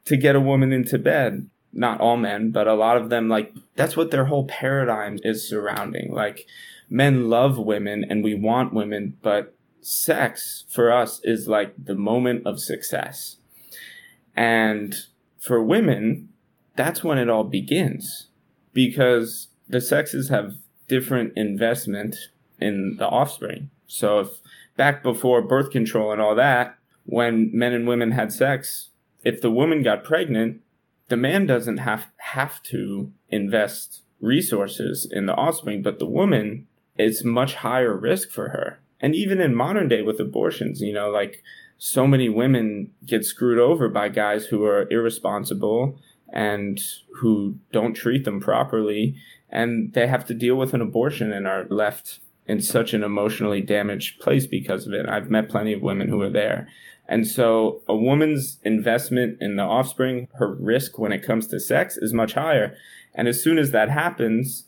to 0.05 0.17
get 0.17 0.37
a 0.37 0.41
woman 0.41 0.73
into 0.73 0.99
bed. 0.99 1.49
Not 1.73 2.01
all 2.01 2.17
men, 2.17 2.51
but 2.51 2.67
a 2.67 2.75
lot 2.75 2.97
of 2.97 3.11
them, 3.11 3.29
like, 3.29 3.53
that's 3.77 3.97
what 3.97 4.11
their 4.11 4.25
whole 4.25 4.47
paradigm 4.47 5.19
is 5.23 5.49
surrounding. 5.49 6.13
Like, 6.13 6.47
men 6.89 7.29
love 7.29 7.59
women 7.59 8.05
and 8.09 8.25
we 8.25 8.35
want 8.35 8.73
women, 8.73 9.19
but 9.23 9.55
sex 9.81 10.65
for 10.69 10.93
us 10.93 11.21
is 11.25 11.47
like 11.47 11.75
the 11.83 11.95
moment 11.95 12.47
of 12.47 12.59
success. 12.59 13.37
And 14.35 14.95
for 15.39 15.63
women, 15.63 16.31
that's 16.77 17.05
when 17.05 17.19
it 17.19 17.29
all 17.29 17.45
begins 17.45 18.29
because 18.73 19.49
the 19.69 19.81
sexes 19.81 20.29
have 20.29 20.55
different 20.87 21.33
investment 21.37 22.17
in 22.61 22.97
the 22.99 23.07
offspring. 23.07 23.71
So 23.89 24.21
if 24.21 24.29
back 24.77 25.03
before 25.03 25.43
birth 25.43 25.71
control 25.71 26.13
and 26.13 26.21
all 26.21 26.37
that, 26.37 26.79
when 27.05 27.51
men 27.53 27.73
and 27.73 27.89
women 27.89 28.13
had 28.13 28.33
sex, 28.33 28.91
if 29.25 29.41
the 29.41 29.51
woman 29.51 29.83
got 29.83 30.05
pregnant, 30.05 30.61
the 31.09 31.17
man 31.17 31.47
doesn't 31.47 31.79
have 31.79 32.07
have 32.19 32.63
to 32.65 33.11
invest 33.31 34.03
resources 34.21 35.09
in 35.11 35.27
the 35.27 35.35
offspring, 35.35 35.83
but 35.83 35.99
the 35.99 36.07
woman 36.07 36.69
it's 36.97 37.25
much 37.25 37.55
higher 37.57 37.97
risk 37.97 38.31
for 38.31 38.49
her. 38.49 38.81
And 39.01 39.15
even 39.15 39.41
in 39.41 39.55
modern 39.55 39.89
day 39.89 40.03
with 40.03 40.19
abortions, 40.19 40.81
you 40.81 40.93
know, 40.93 41.11
like 41.11 41.43
so 41.79 42.07
many 42.07 42.29
women 42.29 42.91
get 43.07 43.25
screwed 43.25 43.61
over 43.61 43.89
by 43.89 44.09
guys 44.09 44.47
who 44.47 44.65
are 44.65 44.91
irresponsible 44.91 45.97
and 46.33 46.81
who 47.21 47.57
don't 47.73 47.95
treat 47.95 48.25
them 48.25 48.41
properly 48.41 49.15
and 49.49 49.93
they 49.95 50.07
have 50.07 50.27
to 50.27 50.35
deal 50.35 50.57
with 50.57 50.75
an 50.75 50.81
abortion 50.81 51.33
and 51.33 51.47
are 51.47 51.67
left 51.71 52.21
in 52.49 52.61
such 52.63 52.95
an 52.95 53.03
emotionally 53.03 53.61
damaged 53.61 54.21
place 54.21 54.47
because 54.47 54.87
of 54.87 54.95
it. 54.95 55.07
I've 55.09 55.31
met 55.31 55.51
plenty 55.51 55.73
of 55.73 55.83
women 55.83 56.09
who 56.09 56.21
are 56.23 56.31
there. 56.31 56.69
And 57.07 57.27
so 57.27 57.83
a 57.89 57.95
woman's 57.95 58.59
investment 58.65 59.39
in 59.41 59.57
the 59.57 59.63
offspring, 59.63 60.29
her 60.35 60.55
risk 60.55 60.99
when 60.99 61.13
it 61.13 61.23
comes 61.23 61.47
to 61.49 61.61
sex 61.61 61.97
is 61.97 62.13
much 62.13 62.35
higher. 62.35 62.77
And 63.15 63.29
as 63.29 63.43
soon 63.43 63.59
as 63.59 63.71
that 63.71 63.91
happens, 63.91 64.65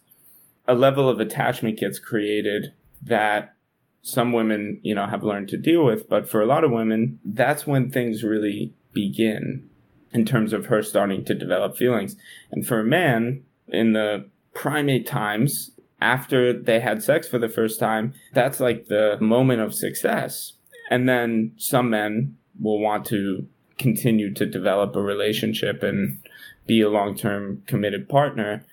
a 0.69 0.75
level 0.75 1.09
of 1.09 1.21
attachment 1.21 1.79
gets 1.79 1.99
created 1.99 2.73
that 3.03 3.55
some 4.03 4.33
women, 4.33 4.81
you 4.83 4.95
know, 4.95 5.07
have 5.07 5.23
learned 5.23 5.49
to 5.49 5.57
deal 5.57 5.85
with. 5.85 6.09
But 6.09 6.29
for 6.29 6.41
a 6.41 6.47
lot 6.47 6.65
of 6.65 6.71
women, 6.71 7.19
that's 7.25 7.67
when 7.67 7.91
things 7.91 8.23
really 8.23 8.73
begin 8.93 9.69
in 10.13 10.25
terms 10.25 10.53
of 10.53 10.67
her 10.67 10.83
starting 10.83 11.25
to 11.25 11.35
develop 11.35 11.77
feelings. 11.77 12.17
And 12.51 12.67
for 12.67 12.81
a 12.81 12.85
man, 12.85 13.43
in 13.69 13.93
the 13.93 14.29
primate 14.55 15.07
times, 15.07 15.71
after 16.01 16.53
they 16.53 16.81
had 16.81 17.03
sex 17.03 17.29
for 17.29 17.39
the 17.39 17.49
first 17.49 17.79
time, 17.79 18.15
that's 18.33 18.61
like 18.61 18.87
the 18.87 19.19
moment 19.21 19.61
of 19.61 19.75
success. 19.75 20.55
And 20.91 21.09
then 21.09 21.53
some 21.57 21.91
men 21.91 22.37
will 22.61 22.81
want 22.81 23.07
to 23.07 23.47
continue 23.79 24.33
to 24.35 24.47
develop 24.47 24.95
a 24.97 25.03
relationship 25.03 25.83
and 25.83 26.19
be 26.67 26.81
a 26.81 26.91
long 26.91 27.17
term 27.17 27.63
committed 27.67 28.09
partner 28.09 28.65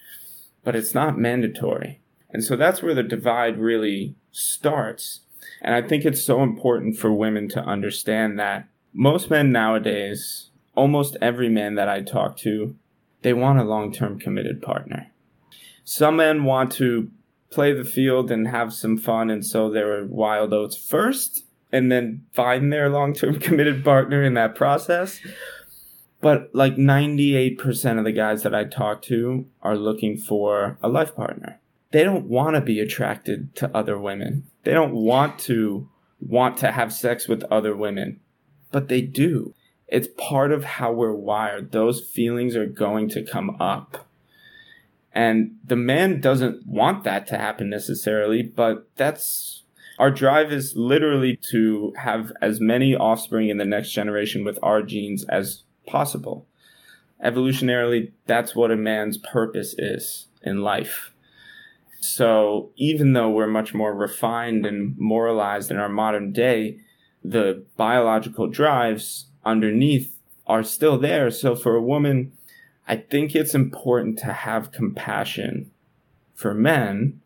but 0.67 0.75
it's 0.75 0.93
not 0.93 1.17
mandatory. 1.17 2.01
And 2.29 2.43
so 2.43 2.57
that's 2.57 2.83
where 2.83 2.93
the 2.93 3.01
divide 3.01 3.57
really 3.57 4.15
starts. 4.33 5.21
And 5.61 5.73
I 5.73 5.81
think 5.81 6.03
it's 6.03 6.21
so 6.21 6.43
important 6.43 6.97
for 6.97 7.09
women 7.09 7.47
to 7.51 7.61
understand 7.61 8.37
that 8.37 8.67
most 8.91 9.29
men 9.29 9.53
nowadays, 9.53 10.49
almost 10.75 11.15
every 11.21 11.47
man 11.47 11.75
that 11.75 11.87
I 11.87 12.01
talk 12.01 12.35
to, 12.39 12.75
they 13.21 13.31
want 13.31 13.59
a 13.59 13.63
long 13.63 13.93
term 13.93 14.19
committed 14.19 14.61
partner. 14.61 15.09
Some 15.85 16.17
men 16.17 16.43
want 16.43 16.73
to 16.73 17.11
play 17.49 17.73
the 17.73 17.85
field 17.85 18.31
and 18.31 18.47
have 18.47 18.73
some 18.73 18.97
fun 18.97 19.29
and 19.29 19.45
sow 19.45 19.69
their 19.69 20.05
wild 20.05 20.53
oats 20.53 20.77
first 20.77 21.45
and 21.71 21.91
then 21.91 22.25
find 22.33 22.71
their 22.71 22.89
long 22.89 23.13
term 23.13 23.39
committed 23.39 23.83
partner 23.83 24.23
in 24.23 24.33
that 24.35 24.55
process. 24.55 25.19
But 26.19 26.49
like 26.53 26.75
98% 26.75 27.99
of 27.99 28.03
the 28.03 28.11
guys 28.11 28.43
that 28.43 28.55
I 28.55 28.63
talk 28.63 29.01
to 29.03 29.45
are 29.61 29.77
looking 29.77 30.17
for 30.17 30.77
a 30.81 30.89
life 30.89 31.15
partner. 31.15 31.59
They 31.91 32.03
don't 32.03 32.25
want 32.25 32.55
to 32.55 32.61
be 32.61 32.79
attracted 32.79 33.55
to 33.55 33.75
other 33.75 33.97
women. 33.97 34.47
They 34.63 34.73
don't 34.73 34.93
want 34.93 35.39
to 35.39 35.89
want 36.19 36.57
to 36.57 36.71
have 36.71 36.91
sex 36.91 37.27
with 37.27 37.43
other 37.45 37.75
women, 37.75 38.19
but 38.71 38.87
they 38.87 39.01
do. 39.01 39.53
It's 39.87 40.09
part 40.17 40.51
of 40.51 40.63
how 40.63 40.91
we're 40.91 41.13
wired. 41.13 41.71
Those 41.71 42.01
feelings 42.01 42.55
are 42.55 42.65
going 42.65 43.09
to 43.09 43.23
come 43.23 43.55
up. 43.61 44.06
And 45.17 45.55
the 45.65 45.75
man 45.75 46.21
doesn't 46.21 46.67
want 46.67 47.03
that 47.05 47.25
to 47.27 47.39
happen 47.39 47.71
necessarily, 47.71 48.43
but 48.43 48.87
that's 48.97 49.63
our 49.97 50.11
drive 50.11 50.51
is 50.51 50.75
literally 50.75 51.39
to 51.49 51.91
have 51.97 52.31
as 52.39 52.61
many 52.61 52.95
offspring 52.95 53.49
in 53.49 53.57
the 53.57 53.65
next 53.65 53.93
generation 53.93 54.45
with 54.45 54.59
our 54.61 54.83
genes 54.83 55.25
as 55.25 55.63
possible. 55.87 56.45
Evolutionarily, 57.25 58.11
that's 58.27 58.55
what 58.55 58.69
a 58.69 58.75
man's 58.75 59.17
purpose 59.17 59.73
is 59.79 60.27
in 60.43 60.61
life. 60.61 61.11
So 61.99 62.69
even 62.75 63.13
though 63.13 63.31
we're 63.31 63.47
much 63.47 63.73
more 63.73 63.95
refined 63.95 64.67
and 64.67 64.95
moralized 64.99 65.71
in 65.71 65.77
our 65.77 65.89
modern 65.89 66.31
day, 66.31 66.77
the 67.23 67.65
biological 67.75 68.45
drives 68.45 69.31
underneath 69.43 70.15
are 70.45 70.63
still 70.63 70.99
there. 70.99 71.31
So 71.31 71.55
for 71.55 71.75
a 71.75 71.81
woman, 71.81 72.33
I 72.87 72.97
think 72.97 73.35
it's 73.35 73.55
important 73.55 74.17
to 74.19 74.33
have 74.33 74.71
compassion 74.71 75.71
for 76.33 76.53
men 76.53 77.21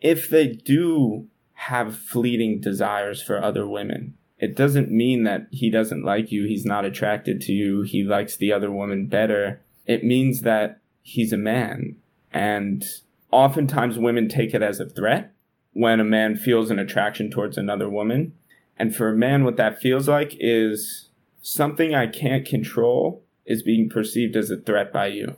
if 0.00 0.28
they 0.28 0.46
do 0.46 1.26
have 1.54 1.98
fleeting 1.98 2.60
desires 2.60 3.20
for 3.20 3.42
other 3.42 3.66
women 3.66 4.14
it 4.38 4.54
doesn't 4.54 4.90
mean 4.90 5.24
that 5.24 5.48
he 5.50 5.68
doesn't 5.70 6.04
like 6.04 6.30
you, 6.30 6.44
he's 6.44 6.64
not 6.64 6.84
attracted 6.84 7.40
to 7.42 7.52
you, 7.52 7.82
he 7.82 8.04
likes 8.04 8.36
the 8.36 8.52
other 8.52 8.70
woman 8.70 9.06
better. 9.06 9.60
It 9.86 10.04
means 10.04 10.42
that 10.42 10.80
he's 11.02 11.32
a 11.32 11.38
man. 11.38 11.96
And 12.32 12.84
oftentimes 13.32 13.98
women 13.98 14.28
take 14.28 14.54
it 14.54 14.62
as 14.62 14.78
a 14.78 14.88
threat 14.88 15.32
when 15.72 15.98
a 15.98 16.04
man 16.04 16.36
feels 16.36 16.70
an 16.70 16.78
attraction 16.78 17.30
towards 17.30 17.58
another 17.58 17.88
woman. 17.88 18.32
And 18.78 18.94
for 18.94 19.08
a 19.08 19.16
man, 19.16 19.42
what 19.42 19.56
that 19.56 19.80
feels 19.80 20.08
like 20.08 20.36
is 20.38 21.08
something 21.42 21.94
I 21.94 22.06
can't 22.06 22.46
control 22.46 23.24
is 23.48 23.62
being 23.62 23.88
perceived 23.88 24.36
as 24.36 24.50
a 24.50 24.56
threat 24.56 24.92
by 24.92 25.06
you. 25.06 25.34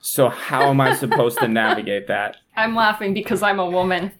So, 0.00 0.28
how 0.28 0.70
am 0.70 0.80
I 0.80 0.94
supposed 0.94 1.38
to 1.40 1.48
navigate 1.48 2.06
that? 2.06 2.36
I'm 2.56 2.76
laughing 2.76 3.14
because 3.14 3.42
I'm 3.42 3.58
a 3.58 3.68
woman. 3.68 4.12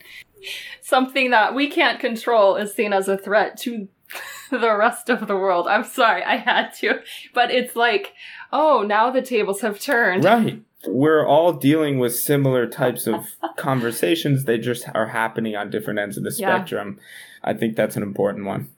Something 0.80 1.30
that 1.30 1.54
we 1.54 1.68
can't 1.68 2.00
control 2.00 2.56
is 2.56 2.74
seen 2.74 2.92
as 2.92 3.06
a 3.06 3.18
threat 3.18 3.56
to 3.58 3.88
the 4.50 4.76
rest 4.76 5.08
of 5.08 5.28
the 5.28 5.36
world. 5.36 5.68
I'm 5.68 5.84
sorry, 5.84 6.24
I 6.24 6.36
had 6.36 6.70
to. 6.80 7.02
But 7.34 7.50
it's 7.50 7.76
like, 7.76 8.14
oh, 8.52 8.82
now 8.82 9.10
the 9.10 9.22
tables 9.22 9.60
have 9.60 9.78
turned. 9.78 10.24
Right. 10.24 10.62
We're 10.86 11.26
all 11.26 11.52
dealing 11.52 11.98
with 11.98 12.14
similar 12.14 12.66
types 12.66 13.06
of 13.06 13.26
conversations. 13.56 14.44
They 14.44 14.58
just 14.58 14.88
are 14.94 15.08
happening 15.08 15.54
on 15.54 15.70
different 15.70 15.98
ends 15.98 16.16
of 16.16 16.24
the 16.24 16.32
spectrum. 16.32 16.96
Yeah. 16.96 17.50
I 17.50 17.54
think 17.54 17.76
that's 17.76 17.96
an 17.96 18.02
important 18.02 18.46
one. 18.46 18.70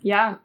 Yeah. 0.00 0.36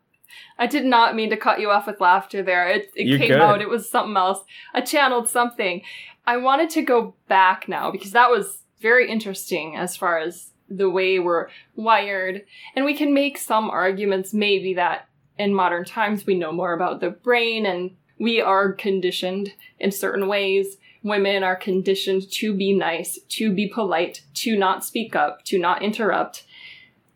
I 0.58 0.68
did 0.68 0.86
not 0.86 1.16
mean 1.16 1.30
to 1.30 1.38
cut 1.38 1.60
you 1.60 1.70
off 1.70 1.88
with 1.88 2.02
laughter 2.02 2.44
there. 2.44 2.70
It, 2.70 2.92
it 2.96 3.20
came 3.20 3.34
out. 3.34 3.62
It 3.62 3.70
was 3.70 3.90
something 3.90 4.16
else. 4.16 4.40
I 4.74 4.82
channeled 4.82 5.30
something. 5.30 5.82
I 6.26 6.38
wanted 6.38 6.70
to 6.72 6.82
go 6.82 7.16
back 7.28 7.68
now 7.68 7.92
because 7.92 8.12
that 8.12 8.30
was 8.30 8.64
very 8.82 9.10
interesting 9.10 9.76
as 9.76 9.96
far 9.96 10.20
as 10.20 10.52
the 10.70 10.90
way 10.90 11.20
we're 11.20 11.50
wired. 11.76 12.44
And 12.76 12.86
we 12.86 12.96
can 12.96 13.14
make 13.14 13.38
some 13.38 13.70
arguments, 13.70 14.34
maybe, 14.34 14.74
that 14.74 15.08
in 15.38 15.54
modern 15.54 15.86
times 15.86 16.26
we 16.26 16.36
know 16.36 16.52
more 16.52 16.74
about 16.74 17.00
the 17.00 17.10
brain 17.10 17.66
and 17.66 17.96
we 18.20 18.42
are 18.42 18.72
conditioned 18.72 19.54
in 19.80 19.92
certain 19.92 20.28
ways. 20.28 20.78
Women 21.04 21.44
are 21.44 21.56
conditioned 21.56 22.32
to 22.32 22.54
be 22.56 22.74
nice, 22.74 23.20
to 23.30 23.54
be 23.54 23.68
polite, 23.68 24.22
to 24.36 24.58
not 24.58 24.84
speak 24.84 25.16
up, 25.16 25.44
to 25.46 25.60
not 25.60 25.84
interrupt. 25.84 26.45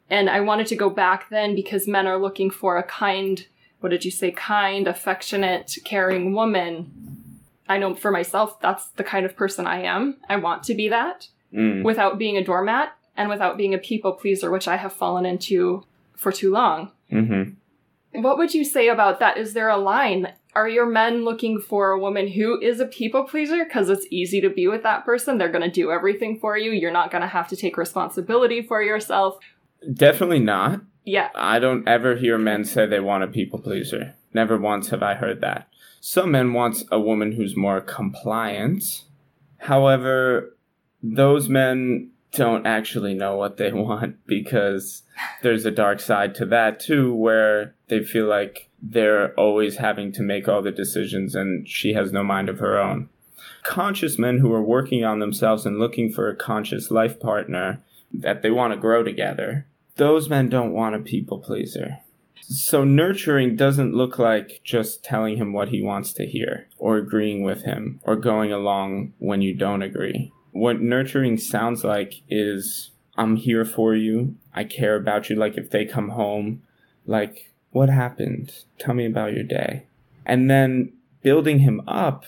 And 0.10 0.30
I 0.30 0.40
wanted 0.40 0.68
to 0.68 0.76
go 0.76 0.90
back 0.90 1.30
then 1.30 1.56
because 1.56 1.88
men 1.88 2.08
are 2.08 2.18
looking 2.18 2.50
for 2.50 2.78
a 2.78 2.84
kind, 2.84 3.46
what 3.80 3.90
did 3.90 4.04
you 4.04 4.12
say, 4.12 4.32
kind, 4.32 4.88
affectionate, 4.88 5.78
caring 5.86 6.34
woman. 6.34 6.92
I 7.68 7.78
know 7.78 7.94
for 7.94 8.10
myself, 8.10 8.60
that's 8.60 8.88
the 8.88 9.04
kind 9.04 9.26
of 9.26 9.36
person 9.36 9.68
I 9.68 9.84
am. 9.84 10.18
I 10.28 10.38
want 10.38 10.64
to 10.64 10.74
be 10.74 10.90
that 10.90 11.28
mm. 11.54 11.84
without 11.84 12.18
being 12.18 12.38
a 12.38 12.44
doormat 12.44 12.94
and 13.16 13.30
without 13.30 13.58
being 13.58 13.74
a 13.74 13.80
people 13.80 14.14
pleaser, 14.14 14.50
which 14.50 14.68
I 14.68 14.78
have 14.78 14.94
fallen 14.94 15.26
into 15.26 15.84
for 16.16 16.32
too 16.32 16.52
long. 16.52 16.92
Mm-hmm. 17.12 18.22
What 18.22 18.38
would 18.40 18.54
you 18.54 18.66
say 18.66 18.88
about 18.88 19.20
that? 19.20 19.38
Is 19.38 19.54
there 19.54 19.70
a 19.70 19.78
line? 19.78 20.34
Are 20.56 20.68
your 20.68 20.88
men 20.88 21.24
looking 21.24 21.62
for 21.62 21.92
a 21.92 22.00
woman 22.00 22.28
who 22.28 22.60
is 22.60 22.80
a 22.80 22.86
people 22.88 23.24
pleaser 23.24 23.64
because 23.64 23.88
it's 23.90 24.08
easy 24.10 24.42
to 24.42 24.50
be 24.50 24.68
with 24.68 24.82
that 24.82 25.06
person? 25.06 25.38
They're 25.38 25.52
going 25.52 25.62
to 25.62 25.70
do 25.70 25.92
everything 25.92 26.40
for 26.40 26.58
you. 26.58 26.72
You're 26.72 26.92
not 26.92 27.12
going 27.12 27.22
to 27.22 27.28
have 27.28 27.48
to 27.50 27.56
take 27.56 27.78
responsibility 27.78 28.64
for 28.64 28.82
yourself. 28.82 29.38
Definitely 29.94 30.40
not. 30.40 30.82
Yeah. 31.06 31.30
I 31.34 31.60
don't 31.60 31.88
ever 31.88 32.16
hear 32.16 32.38
men 32.38 32.66
say 32.66 32.86
they 32.86 33.00
want 33.00 33.24
a 33.24 33.28
people 33.28 33.60
pleaser. 33.60 34.16
Never 34.34 34.58
once 34.58 34.90
have 34.90 35.02
I 35.02 35.16
heard 35.16 35.42
that. 35.42 35.68
Some 36.02 36.32
men 36.32 36.54
want 36.54 36.84
a 36.92 37.00
woman 37.00 37.34
who's 37.34 37.56
more 37.58 37.82
compliant. 37.82 39.04
However, 39.58 40.56
those 41.02 41.50
men 41.50 42.12
don't 42.32 42.66
actually 42.66 43.14
know 43.14 43.36
what 43.36 43.58
they 43.58 43.72
want 43.74 44.18
because 44.26 45.04
there's 45.42 45.66
a 45.66 45.72
dark 45.72 46.00
side 46.00 46.36
to 46.36 46.46
that 46.46 46.80
too 46.80 47.14
where 47.14 47.76
they 47.88 48.04
feel 48.04 48.28
like 48.28 48.70
they're 48.82 49.34
always 49.34 49.78
having 49.78 50.12
to 50.14 50.22
make 50.22 50.48
all 50.48 50.62
the 50.62 50.72
decisions 50.72 51.36
and 51.36 51.68
she 51.68 51.94
has 51.94 52.12
no 52.12 52.24
mind 52.24 52.50
of 52.50 52.60
her 52.60 52.78
own. 52.78 53.10
Conscious 53.64 54.18
men 54.18 54.38
who 54.38 54.54
are 54.54 54.64
working 54.64 55.04
on 55.04 55.20
themselves 55.20 55.66
and 55.66 55.80
looking 55.80 56.12
for 56.12 56.30
a 56.30 56.36
conscious 56.36 56.92
life 56.92 57.20
partner 57.20 57.82
that 58.14 58.42
they 58.42 58.52
want 58.52 58.74
to 58.74 58.80
grow 58.80 59.04
together, 59.04 59.66
those 59.96 60.30
men 60.30 60.50
don't 60.50 60.74
want 60.74 60.96
a 60.96 61.00
people 61.00 61.40
pleaser. 61.40 62.00
So 62.42 62.84
nurturing 62.84 63.56
doesn't 63.56 63.94
look 63.94 64.18
like 64.18 64.62
just 64.64 65.04
telling 65.04 65.38
him 65.38 65.54
what 65.54 65.70
he 65.70 65.82
wants 65.82 66.14
to 66.14 66.26
hear 66.26 66.68
or 66.78 66.98
agreeing 66.98 67.44
with 67.44 67.64
him 67.64 68.00
or 68.04 68.16
going 68.16 68.52
along 68.52 69.14
when 69.20 69.42
you 69.42 69.54
don't 69.54 69.84
agree. 69.84 70.32
What 70.52 70.82
nurturing 70.82 71.38
sounds 71.38 71.84
like 71.84 72.22
is 72.28 72.92
I'm 73.16 73.36
here 73.36 73.66
for 73.66 73.94
you. 73.94 74.36
I 74.54 74.64
care 74.64 74.96
about 74.96 75.30
you. 75.30 75.36
Like 75.36 75.58
if 75.58 75.70
they 75.70 75.86
come 75.86 76.10
home, 76.10 76.64
like 77.06 77.52
what 77.72 77.90
happened? 77.90 78.64
Tell 78.80 78.96
me 78.96 79.06
about 79.06 79.34
your 79.34 79.44
day. 79.44 79.86
And 80.26 80.50
then 80.50 80.94
building 81.22 81.60
him 81.60 81.82
up 81.88 82.26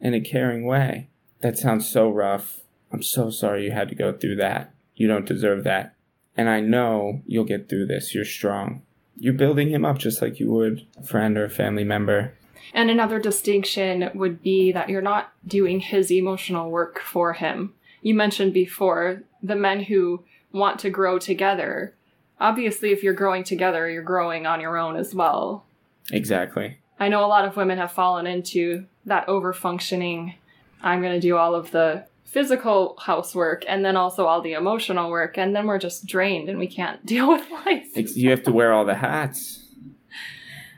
in 0.00 0.14
a 0.14 0.20
caring 0.20 0.64
way. 0.66 1.08
That 1.40 1.58
sounds 1.58 1.88
so 1.88 2.10
rough. 2.10 2.60
I'm 2.92 3.02
so 3.02 3.30
sorry 3.30 3.64
you 3.64 3.72
had 3.72 3.88
to 3.90 3.94
go 3.94 4.12
through 4.12 4.36
that. 4.36 4.72
You 5.02 5.08
don't 5.08 5.26
deserve 5.26 5.64
that. 5.64 5.94
And 6.36 6.48
I 6.48 6.60
know 6.60 7.20
you'll 7.26 7.44
get 7.44 7.68
through 7.68 7.86
this. 7.86 8.14
You're 8.14 8.24
strong 8.24 8.82
you're 9.22 9.32
building 9.32 9.70
him 9.70 9.84
up 9.84 9.98
just 9.98 10.20
like 10.20 10.40
you 10.40 10.50
would 10.50 10.84
a 10.98 11.02
friend 11.04 11.38
or 11.38 11.44
a 11.44 11.50
family 11.50 11.84
member. 11.84 12.34
And 12.74 12.90
another 12.90 13.20
distinction 13.20 14.10
would 14.14 14.42
be 14.42 14.72
that 14.72 14.88
you're 14.88 15.00
not 15.00 15.32
doing 15.46 15.78
his 15.78 16.10
emotional 16.10 16.70
work 16.70 16.98
for 16.98 17.34
him. 17.34 17.72
You 18.00 18.14
mentioned 18.14 18.52
before 18.52 19.22
the 19.40 19.54
men 19.54 19.84
who 19.84 20.24
want 20.52 20.80
to 20.80 20.90
grow 20.90 21.20
together. 21.20 21.94
Obviously, 22.40 22.90
if 22.90 23.04
you're 23.04 23.12
growing 23.12 23.44
together, 23.44 23.88
you're 23.88 24.02
growing 24.02 24.44
on 24.44 24.60
your 24.60 24.76
own 24.76 24.96
as 24.96 25.14
well. 25.14 25.64
Exactly. 26.10 26.78
I 26.98 27.08
know 27.08 27.24
a 27.24 27.26
lot 27.26 27.44
of 27.44 27.56
women 27.56 27.78
have 27.78 27.92
fallen 27.92 28.26
into 28.26 28.86
that 29.06 29.28
over 29.28 29.52
functioning. 29.52 30.34
I'm 30.82 31.00
going 31.00 31.14
to 31.14 31.20
do 31.20 31.36
all 31.36 31.54
of 31.54 31.70
the 31.70 32.06
physical 32.32 32.96
housework 32.98 33.62
and 33.68 33.84
then 33.84 33.94
also 33.94 34.24
all 34.24 34.40
the 34.40 34.54
emotional 34.54 35.10
work 35.10 35.36
and 35.36 35.54
then 35.54 35.66
we're 35.66 35.78
just 35.78 36.06
drained 36.06 36.48
and 36.48 36.58
we 36.58 36.66
can't 36.66 37.04
deal 37.06 37.28
with 37.28 37.48
life. 37.66 37.86
you 38.16 38.30
have 38.30 38.42
to 38.42 38.52
wear 38.52 38.72
all 38.72 38.86
the 38.86 38.94
hats. 38.94 39.58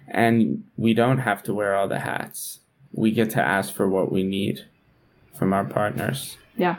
And 0.08 0.64
we 0.76 0.94
don't 0.94 1.18
have 1.18 1.42
to 1.44 1.54
wear 1.54 1.76
all 1.76 1.88
the 1.88 2.00
hats. 2.00 2.61
We 2.92 3.11
get 3.12 3.30
to 3.30 3.42
ask 3.42 3.73
for 3.73 3.88
what 3.88 4.12
we 4.12 4.23
need 4.23 4.66
from 5.32 5.52
our 5.52 5.64
partners. 5.64 6.37
Yeah. 6.56 6.78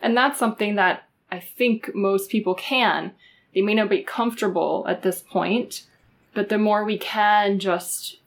And 0.00 0.16
that's 0.16 0.38
something 0.38 0.76
that 0.76 1.08
I 1.32 1.40
think 1.40 1.94
most 1.94 2.30
people 2.30 2.54
can. 2.54 3.12
They 3.54 3.62
may 3.62 3.74
not 3.74 3.88
be 3.88 4.02
comfortable 4.02 4.84
at 4.86 5.02
this 5.02 5.22
point, 5.22 5.86
but 6.34 6.48
the 6.48 6.58
more 6.58 6.84
we 6.84 6.98
can 6.98 7.58
just 7.58 8.18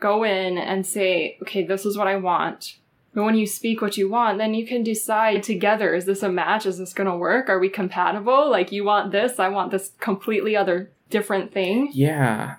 go 0.00 0.24
in 0.24 0.56
and 0.56 0.86
say, 0.86 1.36
okay, 1.42 1.64
this 1.64 1.84
is 1.84 1.96
what 1.96 2.08
I 2.08 2.16
want. 2.16 2.76
But 3.18 3.24
when 3.24 3.36
you 3.36 3.48
speak 3.48 3.82
what 3.82 3.96
you 3.96 4.08
want, 4.08 4.38
then 4.38 4.54
you 4.54 4.64
can 4.64 4.84
decide 4.84 5.42
together 5.42 5.92
is 5.92 6.04
this 6.04 6.22
a 6.22 6.28
match? 6.28 6.66
Is 6.66 6.78
this 6.78 6.92
going 6.92 7.08
to 7.08 7.16
work? 7.16 7.48
Are 7.48 7.58
we 7.58 7.68
compatible? 7.68 8.48
Like, 8.48 8.70
you 8.70 8.84
want 8.84 9.10
this, 9.10 9.40
I 9.40 9.48
want 9.48 9.72
this 9.72 9.90
completely 9.98 10.56
other 10.56 10.92
different 11.10 11.52
thing. 11.52 11.90
Yeah. 11.92 12.58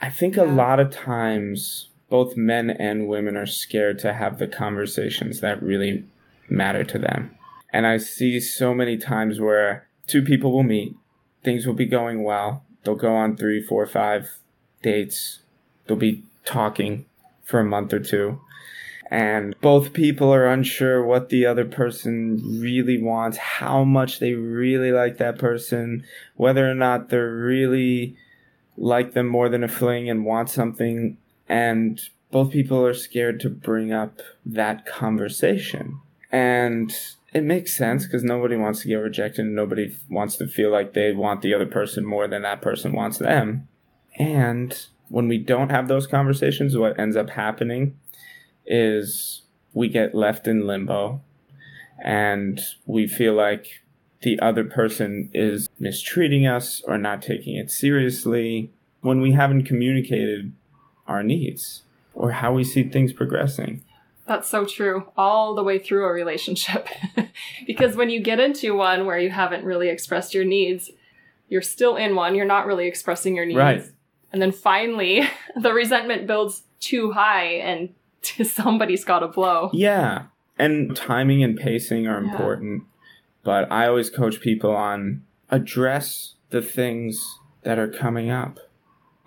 I 0.00 0.10
think 0.10 0.34
yeah. 0.34 0.42
a 0.42 0.46
lot 0.50 0.80
of 0.80 0.90
times 0.90 1.90
both 2.08 2.36
men 2.36 2.70
and 2.70 3.06
women 3.06 3.36
are 3.36 3.46
scared 3.46 4.00
to 4.00 4.12
have 4.12 4.40
the 4.40 4.48
conversations 4.48 5.38
that 5.42 5.62
really 5.62 6.02
matter 6.48 6.82
to 6.82 6.98
them. 6.98 7.30
And 7.72 7.86
I 7.86 7.98
see 7.98 8.40
so 8.40 8.74
many 8.74 8.96
times 8.96 9.38
where 9.38 9.86
two 10.08 10.22
people 10.22 10.50
will 10.50 10.64
meet, 10.64 10.96
things 11.44 11.68
will 11.68 11.74
be 11.74 11.86
going 11.86 12.24
well, 12.24 12.64
they'll 12.82 12.96
go 12.96 13.14
on 13.14 13.36
three, 13.36 13.62
four, 13.62 13.86
five 13.86 14.38
dates, 14.82 15.38
they'll 15.86 15.96
be 15.96 16.24
talking 16.44 17.06
for 17.44 17.60
a 17.60 17.64
month 17.64 17.92
or 17.92 18.00
two 18.00 18.40
and 19.10 19.56
both 19.60 19.92
people 19.92 20.32
are 20.32 20.46
unsure 20.46 21.04
what 21.04 21.30
the 21.30 21.44
other 21.44 21.64
person 21.64 22.60
really 22.60 23.02
wants, 23.02 23.36
how 23.38 23.82
much 23.82 24.20
they 24.20 24.34
really 24.34 24.92
like 24.92 25.18
that 25.18 25.36
person, 25.36 26.04
whether 26.36 26.70
or 26.70 26.74
not 26.74 27.08
they 27.08 27.18
really 27.18 28.16
like 28.76 29.12
them 29.12 29.26
more 29.26 29.48
than 29.48 29.64
a 29.64 29.68
fling 29.68 30.08
and 30.08 30.24
want 30.24 30.48
something. 30.48 31.16
And 31.48 32.00
both 32.30 32.52
people 32.52 32.86
are 32.86 32.94
scared 32.94 33.40
to 33.40 33.50
bring 33.50 33.92
up 33.92 34.20
that 34.46 34.86
conversation. 34.86 35.98
And 36.30 36.96
it 37.34 37.42
makes 37.42 37.76
sense 37.76 38.06
because 38.06 38.22
nobody 38.22 38.56
wants 38.56 38.82
to 38.82 38.88
get 38.88 38.94
rejected 38.94 39.44
and 39.44 39.56
nobody 39.56 39.96
wants 40.08 40.36
to 40.36 40.46
feel 40.46 40.70
like 40.70 40.94
they 40.94 41.10
want 41.12 41.42
the 41.42 41.52
other 41.52 41.66
person 41.66 42.06
more 42.06 42.28
than 42.28 42.42
that 42.42 42.62
person 42.62 42.92
wants 42.92 43.18
them. 43.18 43.66
And 44.16 44.86
when 45.08 45.26
we 45.26 45.38
don't 45.38 45.70
have 45.70 45.88
those 45.88 46.06
conversations, 46.06 46.76
what 46.76 46.98
ends 46.98 47.16
up 47.16 47.30
happening 47.30 47.96
is 48.66 49.42
we 49.72 49.88
get 49.88 50.14
left 50.14 50.46
in 50.46 50.66
limbo 50.66 51.20
and 52.02 52.60
we 52.86 53.06
feel 53.06 53.34
like 53.34 53.82
the 54.22 54.38
other 54.40 54.64
person 54.64 55.30
is 55.32 55.68
mistreating 55.78 56.46
us 56.46 56.82
or 56.86 56.98
not 56.98 57.22
taking 57.22 57.56
it 57.56 57.70
seriously 57.70 58.70
when 59.00 59.20
we 59.20 59.32
haven't 59.32 59.64
communicated 59.64 60.52
our 61.06 61.22
needs 61.22 61.82
or 62.14 62.32
how 62.32 62.52
we 62.52 62.64
see 62.64 62.82
things 62.82 63.12
progressing. 63.12 63.82
That's 64.26 64.48
so 64.48 64.64
true, 64.64 65.08
all 65.16 65.54
the 65.54 65.64
way 65.64 65.78
through 65.78 66.04
a 66.04 66.12
relationship. 66.12 66.86
because 67.66 67.96
when 67.96 68.10
you 68.10 68.20
get 68.20 68.38
into 68.38 68.76
one 68.76 69.06
where 69.06 69.18
you 69.18 69.30
haven't 69.30 69.64
really 69.64 69.88
expressed 69.88 70.34
your 70.34 70.44
needs, 70.44 70.90
you're 71.48 71.62
still 71.62 71.96
in 71.96 72.14
one, 72.14 72.34
you're 72.34 72.46
not 72.46 72.66
really 72.66 72.86
expressing 72.86 73.34
your 73.34 73.44
needs. 73.44 73.56
Right. 73.56 73.84
And 74.32 74.40
then 74.40 74.52
finally, 74.52 75.28
the 75.56 75.72
resentment 75.72 76.26
builds 76.26 76.62
too 76.78 77.10
high 77.12 77.54
and 77.54 77.92
somebody's 78.44 79.04
got 79.04 79.20
to 79.20 79.28
blow. 79.28 79.70
Yeah. 79.72 80.24
And 80.58 80.94
timing 80.94 81.42
and 81.42 81.56
pacing 81.56 82.06
are 82.06 82.22
yeah. 82.22 82.30
important. 82.30 82.84
But 83.42 83.70
I 83.72 83.86
always 83.86 84.10
coach 84.10 84.40
people 84.40 84.74
on 84.74 85.22
address 85.50 86.34
the 86.50 86.62
things 86.62 87.38
that 87.62 87.78
are 87.78 87.88
coming 87.88 88.30
up. 88.30 88.58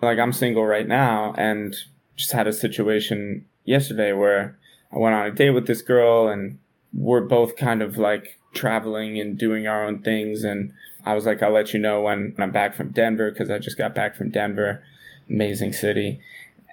Like 0.00 0.18
I'm 0.18 0.32
single 0.32 0.64
right 0.64 0.86
now 0.86 1.34
and 1.36 1.74
just 2.16 2.32
had 2.32 2.46
a 2.46 2.52
situation 2.52 3.46
yesterday 3.64 4.12
where 4.12 4.58
I 4.92 4.98
went 4.98 5.14
on 5.14 5.26
a 5.26 5.30
date 5.32 5.50
with 5.50 5.66
this 5.66 5.82
girl 5.82 6.28
and 6.28 6.58
we're 6.92 7.22
both 7.22 7.56
kind 7.56 7.82
of 7.82 7.96
like 7.96 8.38
traveling 8.52 9.18
and 9.18 9.36
doing 9.36 9.66
our 9.66 9.84
own 9.84 10.00
things 10.00 10.44
and 10.44 10.72
I 11.04 11.14
was 11.14 11.26
like 11.26 11.42
I'll 11.42 11.50
let 11.52 11.72
you 11.72 11.80
know 11.80 12.02
when 12.02 12.34
I'm 12.38 12.52
back 12.52 12.74
from 12.74 12.90
Denver 12.90 13.30
cuz 13.32 13.50
I 13.50 13.58
just 13.58 13.76
got 13.76 13.94
back 13.94 14.14
from 14.14 14.30
Denver 14.30 14.82
amazing 15.28 15.72
city 15.72 16.20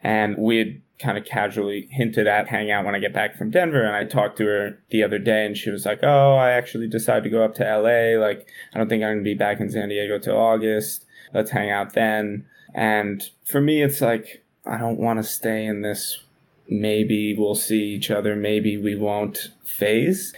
and 0.03 0.37
we 0.37 0.57
had 0.57 0.81
kind 1.01 1.17
of 1.17 1.25
casually 1.25 1.87
hinted 1.91 2.27
at 2.27 2.47
hang 2.47 2.71
out 2.71 2.85
when 2.85 2.95
I 2.95 2.99
get 2.99 3.13
back 3.13 3.37
from 3.37 3.49
Denver. 3.49 3.83
And 3.83 3.95
I 3.95 4.05
talked 4.05 4.37
to 4.37 4.45
her 4.45 4.79
the 4.89 5.03
other 5.03 5.19
day 5.19 5.45
and 5.45 5.57
she 5.57 5.69
was 5.69 5.85
like, 5.85 5.99
Oh, 6.03 6.35
I 6.35 6.51
actually 6.51 6.87
decided 6.87 7.23
to 7.23 7.29
go 7.29 7.43
up 7.43 7.55
to 7.55 7.63
LA. 7.63 8.19
Like, 8.23 8.47
I 8.73 8.77
don't 8.77 8.89
think 8.89 9.03
I'm 9.03 9.09
going 9.09 9.17
to 9.19 9.23
be 9.23 9.33
back 9.33 9.59
in 9.59 9.69
San 9.69 9.89
Diego 9.89 10.19
till 10.19 10.37
August. 10.37 11.05
Let's 11.33 11.51
hang 11.51 11.69
out 11.69 11.93
then. 11.93 12.45
And 12.73 13.23
for 13.43 13.61
me, 13.61 13.81
it's 13.81 14.01
like, 14.01 14.43
I 14.65 14.77
don't 14.77 14.99
want 14.99 15.19
to 15.19 15.23
stay 15.23 15.65
in 15.65 15.81
this 15.81 16.21
maybe 16.71 17.35
we'll 17.37 17.53
see 17.53 17.83
each 17.83 18.09
other, 18.09 18.35
maybe 18.35 18.77
we 18.77 18.95
won't 18.95 19.51
phase. 19.63 20.33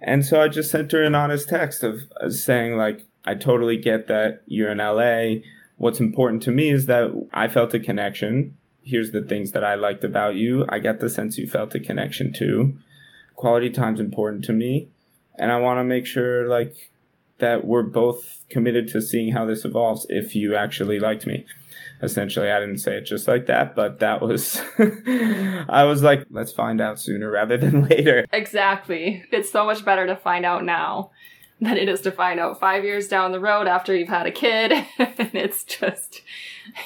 And 0.00 0.24
so 0.24 0.40
I 0.40 0.48
just 0.48 0.70
sent 0.70 0.92
her 0.92 1.02
an 1.02 1.14
honest 1.14 1.48
text 1.48 1.82
of 1.82 2.02
uh, 2.20 2.28
saying, 2.28 2.76
like, 2.76 3.06
I 3.24 3.34
totally 3.34 3.78
get 3.78 4.06
that 4.08 4.42
you're 4.46 4.70
in 4.70 4.78
LA. 4.78 5.40
What's 5.78 5.98
important 5.98 6.42
to 6.42 6.50
me 6.50 6.68
is 6.68 6.86
that 6.86 7.10
I 7.32 7.48
felt 7.48 7.72
a 7.72 7.80
connection 7.80 8.56
here's 8.84 9.10
the 9.10 9.22
things 9.22 9.52
that 9.52 9.64
I 9.64 9.74
liked 9.74 10.04
about 10.04 10.34
you. 10.34 10.64
I 10.68 10.78
get 10.78 11.00
the 11.00 11.10
sense 11.10 11.38
you 11.38 11.46
felt 11.46 11.74
a 11.74 11.80
connection 11.80 12.32
to. 12.34 12.76
Quality 13.34 13.70
time's 13.70 14.00
important 14.00 14.44
to 14.44 14.52
me. 14.52 14.88
And 15.36 15.50
I 15.50 15.58
want 15.58 15.78
to 15.78 15.84
make 15.84 16.06
sure 16.06 16.46
like 16.46 16.90
that 17.38 17.64
we're 17.64 17.82
both 17.82 18.44
committed 18.48 18.88
to 18.88 19.02
seeing 19.02 19.32
how 19.32 19.44
this 19.44 19.64
evolves 19.64 20.06
if 20.08 20.36
you 20.36 20.54
actually 20.54 21.00
liked 21.00 21.26
me. 21.26 21.44
Essentially, 22.02 22.50
I 22.50 22.60
didn't 22.60 22.78
say 22.78 22.96
it 22.96 23.02
just 23.02 23.26
like 23.26 23.46
that, 23.46 23.74
but 23.74 24.00
that 24.00 24.20
was, 24.20 24.60
I 24.78 25.84
was 25.84 26.02
like, 26.02 26.24
let's 26.30 26.52
find 26.52 26.80
out 26.80 27.00
sooner 27.00 27.30
rather 27.30 27.56
than 27.56 27.84
later. 27.88 28.26
Exactly. 28.32 29.24
It's 29.32 29.50
so 29.50 29.64
much 29.64 29.84
better 29.84 30.06
to 30.06 30.16
find 30.16 30.44
out 30.44 30.64
now 30.64 31.10
than 31.60 31.76
it 31.76 31.88
is 31.88 32.00
to 32.02 32.12
find 32.12 32.38
out 32.38 32.60
five 32.60 32.84
years 32.84 33.08
down 33.08 33.32
the 33.32 33.40
road 33.40 33.66
after 33.66 33.94
you've 33.94 34.08
had 34.08 34.26
a 34.26 34.30
kid. 34.30 34.72
and 34.98 35.34
it's 35.34 35.64
just, 35.64 36.22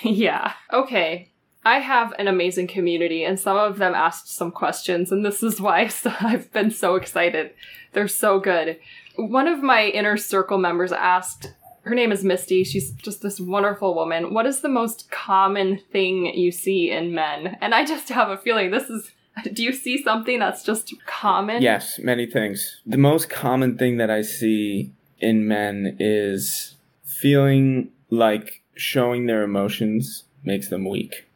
yeah. 0.03 0.53
Okay. 0.73 1.31
I 1.65 1.81
have 1.81 2.15
an 2.19 2.29
amazing 2.29 2.69
community, 2.69 3.25
and 3.25 3.39
some 3.39 3.57
of 3.57 3.79
them 3.79 3.95
asked 3.95 4.35
some 4.35 4.51
questions, 4.51 5.13
and 5.13 5.25
this 5.25 5.43
is 5.43 5.61
why 5.61 5.91
I've 6.21 6.53
been 6.53 6.71
so 6.71 6.97
excited. 6.97 7.53
They're 7.93 8.09
so 8.09 8.41
good. 8.41 8.79
One 9.17 9.49
of 9.49 9.63
my 9.63 9.87
inner 9.87 10.17
circle 10.17 10.59
members 10.59 10.93
asked, 10.93 11.53
her 11.83 11.95
name 11.95 12.13
is 12.13 12.23
Miste. 12.23 12.67
She's 12.67 12.93
just 12.93 13.23
this 13.23 13.41
wonderful 13.41 13.95
woman. 13.95 14.35
What 14.35 14.47
is 14.47 14.61
the 14.61 14.69
most 14.69 15.11
common 15.11 15.81
thing 15.91 16.27
you 16.27 16.53
see 16.53 16.91
in 16.91 17.15
men? 17.15 17.57
And 17.61 17.75
I 17.75 17.85
just 17.85 18.11
have 18.11 18.29
a 18.29 18.37
feeling 18.37 18.71
this 18.71 18.91
is. 18.91 19.11
Do 19.53 19.63
you 19.63 19.73
see 19.73 20.03
something 20.03 20.39
that's 20.39 20.65
just 20.65 20.93
common? 21.07 21.63
Yes, 21.63 21.99
many 21.99 22.27
things. 22.27 22.83
The 22.85 22.99
most 22.99 23.31
common 23.31 23.79
thing 23.79 23.97
that 23.99 24.11
I 24.11 24.23
see 24.23 24.93
in 25.19 25.49
men 25.49 25.97
is 25.99 26.77
feeling 27.05 27.91
like 28.11 28.63
showing 28.75 29.27
their 29.27 29.43
emotions 29.43 30.25
makes 30.45 30.69
them 30.69 30.89
weak 30.89 31.28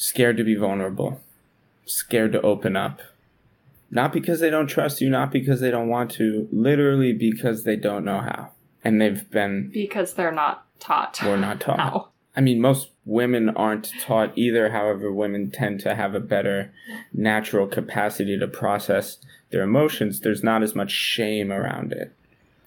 scared 0.00 0.38
to 0.38 0.44
be 0.44 0.54
vulnerable, 0.54 1.20
scared 1.84 2.32
to 2.32 2.40
open 2.40 2.74
up. 2.74 3.02
Not 3.90 4.14
because 4.14 4.40
they 4.40 4.48
don't 4.48 4.66
trust 4.66 5.02
you, 5.02 5.10
not 5.10 5.30
because 5.30 5.60
they 5.60 5.70
don't 5.70 5.88
want 5.88 6.10
to, 6.12 6.48
literally 6.50 7.12
because 7.12 7.64
they 7.64 7.76
don't 7.76 8.04
know 8.04 8.20
how. 8.20 8.52
And 8.82 8.98
they've 8.98 9.28
been 9.30 9.68
Because 9.74 10.14
they're 10.14 10.32
not 10.32 10.64
taught. 10.80 11.22
or 11.22 11.36
not 11.36 11.60
taught. 11.60 11.78
How. 11.78 12.08
I 12.34 12.40
mean, 12.40 12.60
most 12.62 12.88
women 13.04 13.50
aren't 13.50 13.92
taught 14.00 14.32
either. 14.38 14.70
However, 14.70 15.12
women 15.12 15.50
tend 15.50 15.80
to 15.80 15.94
have 15.94 16.14
a 16.14 16.20
better 16.20 16.72
natural 17.12 17.66
capacity 17.66 18.38
to 18.38 18.48
process 18.48 19.18
their 19.50 19.62
emotions. 19.62 20.20
There's 20.20 20.42
not 20.42 20.62
as 20.62 20.74
much 20.74 20.92
shame 20.92 21.52
around 21.52 21.92
it. 21.92 22.14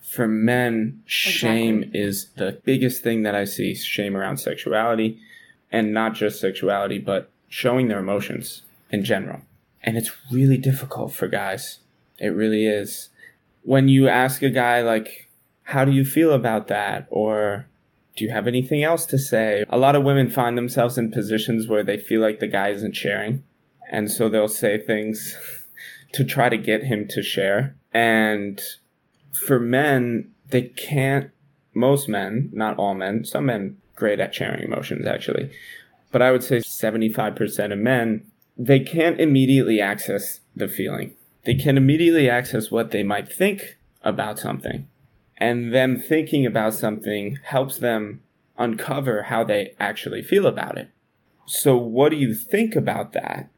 For 0.04 0.28
men, 0.28 1.02
shame 1.08 1.90
is 1.96 2.30
the 2.36 2.62
biggest 2.64 3.02
thing 3.02 3.24
that 3.24 3.34
I 3.34 3.46
see 3.46 3.74
shame 3.74 4.16
around 4.16 4.38
sexuality, 4.38 5.20
and 5.74 5.92
not 5.92 6.14
just 6.14 6.40
sexuality, 6.40 7.00
but 7.00 7.32
showing 7.50 7.88
their 7.88 8.00
emotions 8.00 8.62
in 8.92 9.04
general. 9.04 9.42
And 9.82 9.98
it's 9.98 10.12
really 10.32 10.58
difficult 10.58 11.14
for 11.14 11.28
guys. 11.28 11.80
It 12.20 12.28
really 12.28 12.68
is. 12.68 13.10
When 13.64 13.90
you 13.90 14.08
ask 14.08 14.44
a 14.44 14.52
guy, 14.52 14.82
like, 14.82 15.28
how 15.64 15.84
do 15.84 15.92
you 15.92 16.06
feel 16.06 16.32
about 16.32 16.68
that? 16.68 17.08
Or 17.10 17.66
do 18.16 18.24
you 18.24 18.30
have 18.30 18.48
anything 18.48 18.84
else 18.84 19.06
to 19.08 19.18
say? 19.18 19.66
A 19.70 19.78
lot 19.78 19.96
of 19.96 20.04
women 20.04 20.30
find 20.30 20.58
themselves 20.58 20.98
in 20.98 21.12
positions 21.12 21.68
where 21.68 21.84
they 21.84 21.98
feel 21.98 22.22
like 22.22 22.40
the 22.40 22.48
guy 22.48 22.70
isn't 22.70 22.96
sharing. 22.96 23.44
And 23.90 24.12
so 24.12 24.30
they'll 24.30 24.48
say 24.48 24.78
things 24.78 25.36
to 26.14 26.24
try 26.24 26.50
to 26.50 26.58
get 26.58 26.84
him 26.84 27.08
to 27.10 27.24
share. 27.24 27.76
And 27.92 28.62
for 29.32 29.60
men, 29.60 30.30
they 30.50 30.64
can't, 30.64 31.32
most 31.74 32.08
men, 32.08 32.52
not 32.54 32.78
all 32.78 32.94
men, 32.94 33.26
some 33.26 33.48
men 33.48 33.78
great 34.04 34.20
at 34.20 34.36
sharing 34.36 34.62
emotions 34.62 35.08
actually. 35.08 35.50
But 36.12 36.22
I 36.22 36.34
would 36.34 36.44
say 36.44 36.58
75% 36.58 37.72
of 37.72 37.80
men, 37.80 38.26
they 38.58 38.82
can't 38.82 39.22
immediately 39.22 39.80
access 39.80 40.42
the 40.54 40.68
feeling. 40.68 41.16
They 41.46 41.56
can 41.56 41.78
immediately 41.78 42.30
access 42.30 42.70
what 42.70 42.92
they 42.92 43.02
might 43.02 43.32
think 43.32 43.78
about 44.04 44.40
something 44.40 44.90
and 45.38 45.74
them 45.74 45.98
thinking 45.98 46.46
about 46.46 46.74
something 46.74 47.40
helps 47.44 47.78
them 47.78 48.22
uncover 48.58 49.24
how 49.24 49.46
they 49.46 49.74
actually 49.80 50.22
feel 50.22 50.46
about 50.46 50.78
it. 50.78 50.90
So, 51.46 51.78
what 51.78 52.10
do 52.10 52.18
you 52.18 52.34
think 52.34 52.76
about 52.76 53.14
that 53.14 53.50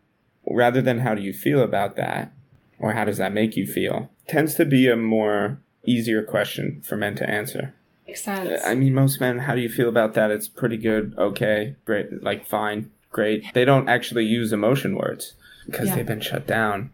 rather 0.47 0.81
than 0.83 0.99
how 0.99 1.15
do 1.15 1.23
you 1.23 1.33
feel 1.33 1.63
about 1.63 1.95
that 1.95 2.31
or 2.77 2.93
how 2.93 3.05
does 3.05 3.17
that 3.17 3.33
make 3.33 3.55
you 3.55 3.65
feel? 3.65 4.11
Tends 4.27 4.53
to 4.55 4.65
be 4.65 4.87
a 4.87 4.95
more 4.95 5.59
easier 5.85 6.21
question 6.21 6.83
for 6.83 6.97
men 6.97 7.15
to 7.15 7.27
answer. 7.27 7.73
Makes 8.07 8.23
sense. 8.23 8.61
I 8.65 8.75
mean, 8.75 8.93
most 8.93 9.19
men, 9.19 9.39
how 9.39 9.55
do 9.55 9.61
you 9.61 9.69
feel 9.69 9.89
about 9.89 10.13
that? 10.13 10.31
It's 10.31 10.47
pretty 10.47 10.77
good, 10.77 11.15
okay, 11.17 11.75
great, 11.85 12.21
like 12.23 12.45
fine, 12.45 12.91
great. 13.11 13.43
They 13.53 13.65
don't 13.65 13.89
actually 13.89 14.25
use 14.25 14.53
emotion 14.53 14.95
words 14.95 15.33
because 15.65 15.87
Yeah. 15.89 15.95
they've 15.95 16.05
been 16.05 16.21
shut 16.21 16.45
down. 16.45 16.91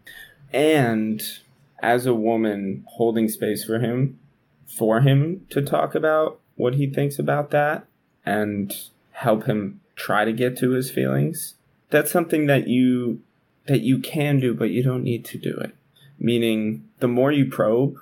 And 0.52 1.22
as 1.82 2.06
a 2.06 2.14
woman 2.14 2.84
holding 2.86 3.28
space 3.28 3.64
for 3.64 3.78
him, 3.78 4.18
for 4.66 5.00
him 5.02 5.46
to 5.50 5.60
talk 5.60 5.94
about 5.94 6.40
what 6.56 6.74
he 6.76 6.86
thinks 6.86 7.18
about 7.18 7.50
that 7.50 7.84
and 8.24 8.72
help 9.12 9.44
him 9.44 9.80
try 9.96 10.24
to 10.24 10.32
get 10.32 10.56
to 10.58 10.70
his 10.70 10.90
feelings, 10.90 11.54
that's 11.90 12.10
something 12.10 12.46
that 12.46 12.68
you 12.68 13.20
that 13.66 13.82
you 13.82 13.98
can 13.98 14.40
do, 14.40 14.54
but 14.54 14.70
you 14.70 14.82
don't 14.82 15.04
need 15.04 15.24
to 15.26 15.38
do 15.38 15.56
it. 15.58 15.72
Meaning, 16.18 16.84
the 16.98 17.06
more 17.06 17.30
you 17.30 17.46
probe, 17.48 17.96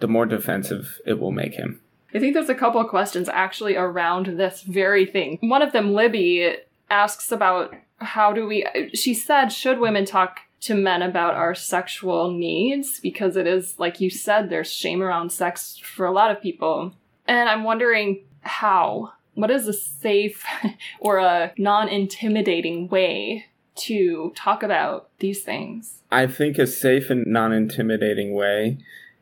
the 0.00 0.08
more 0.08 0.26
defensive 0.26 1.00
it 1.06 1.18
will 1.18 1.32
make 1.32 1.54
him. 1.54 1.80
I 2.16 2.18
think 2.18 2.32
there's 2.32 2.48
a 2.48 2.54
couple 2.54 2.80
of 2.80 2.88
questions 2.88 3.28
actually 3.28 3.76
around 3.76 4.38
this 4.38 4.62
very 4.62 5.04
thing. 5.04 5.36
One 5.42 5.60
of 5.60 5.72
them, 5.72 5.92
Libby, 5.92 6.56
asks 6.88 7.30
about 7.30 7.74
how 7.98 8.32
do 8.32 8.46
we. 8.46 8.66
She 8.94 9.12
said, 9.12 9.50
should 9.50 9.80
women 9.80 10.06
talk 10.06 10.40
to 10.62 10.74
men 10.74 11.02
about 11.02 11.34
our 11.34 11.54
sexual 11.54 12.30
needs? 12.30 13.00
Because 13.00 13.36
it 13.36 13.46
is, 13.46 13.78
like 13.78 14.00
you 14.00 14.08
said, 14.08 14.48
there's 14.48 14.72
shame 14.72 15.02
around 15.02 15.30
sex 15.30 15.76
for 15.76 16.06
a 16.06 16.10
lot 16.10 16.30
of 16.30 16.40
people. 16.40 16.94
And 17.28 17.50
I'm 17.50 17.64
wondering 17.64 18.24
how. 18.40 19.12
What 19.34 19.50
is 19.50 19.68
a 19.68 19.74
safe 19.74 20.42
or 20.98 21.18
a 21.18 21.52
non 21.58 21.90
intimidating 21.90 22.88
way 22.88 23.44
to 23.74 24.32
talk 24.34 24.62
about 24.62 25.10
these 25.18 25.42
things? 25.42 26.00
I 26.10 26.26
think 26.26 26.56
a 26.56 26.66
safe 26.66 27.10
and 27.10 27.26
non 27.26 27.52
intimidating 27.52 28.32
way 28.32 28.78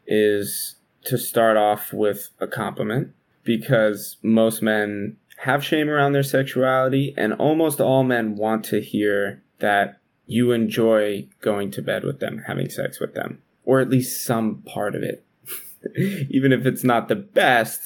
is 0.07 0.74
to 1.07 1.19
start 1.19 1.57
off 1.57 1.93
with 1.93 2.31
a 2.41 2.47
compliment 2.47 3.13
because 3.45 4.17
most 4.23 4.63
men 4.63 5.17
have 5.39 5.65
shame 5.65 5.91
around 5.91 6.13
their 6.13 6.23
sexuality, 6.23 7.13
and 7.17 7.33
almost 7.35 7.81
all 7.81 8.05
men 8.05 8.37
want 8.37 8.65
to 8.65 8.81
hear 8.81 9.43
that 9.59 9.99
you 10.27 10.53
enjoy 10.53 11.29
going 11.41 11.71
to 11.73 11.83
bed 11.83 12.05
with 12.05 12.21
them, 12.21 12.43
having 12.47 12.71
sex 12.71 12.99
with 12.99 13.15
them, 13.15 13.43
or 13.65 13.81
at 13.81 13.91
least 13.91 14.25
some 14.25 14.63
part 14.63 14.95
of 14.95 15.03
it. 15.03 15.25
Even 16.31 16.53
if 16.53 16.65
it's 16.65 16.85
not 16.85 17.09
the 17.09 17.17
best, 17.17 17.81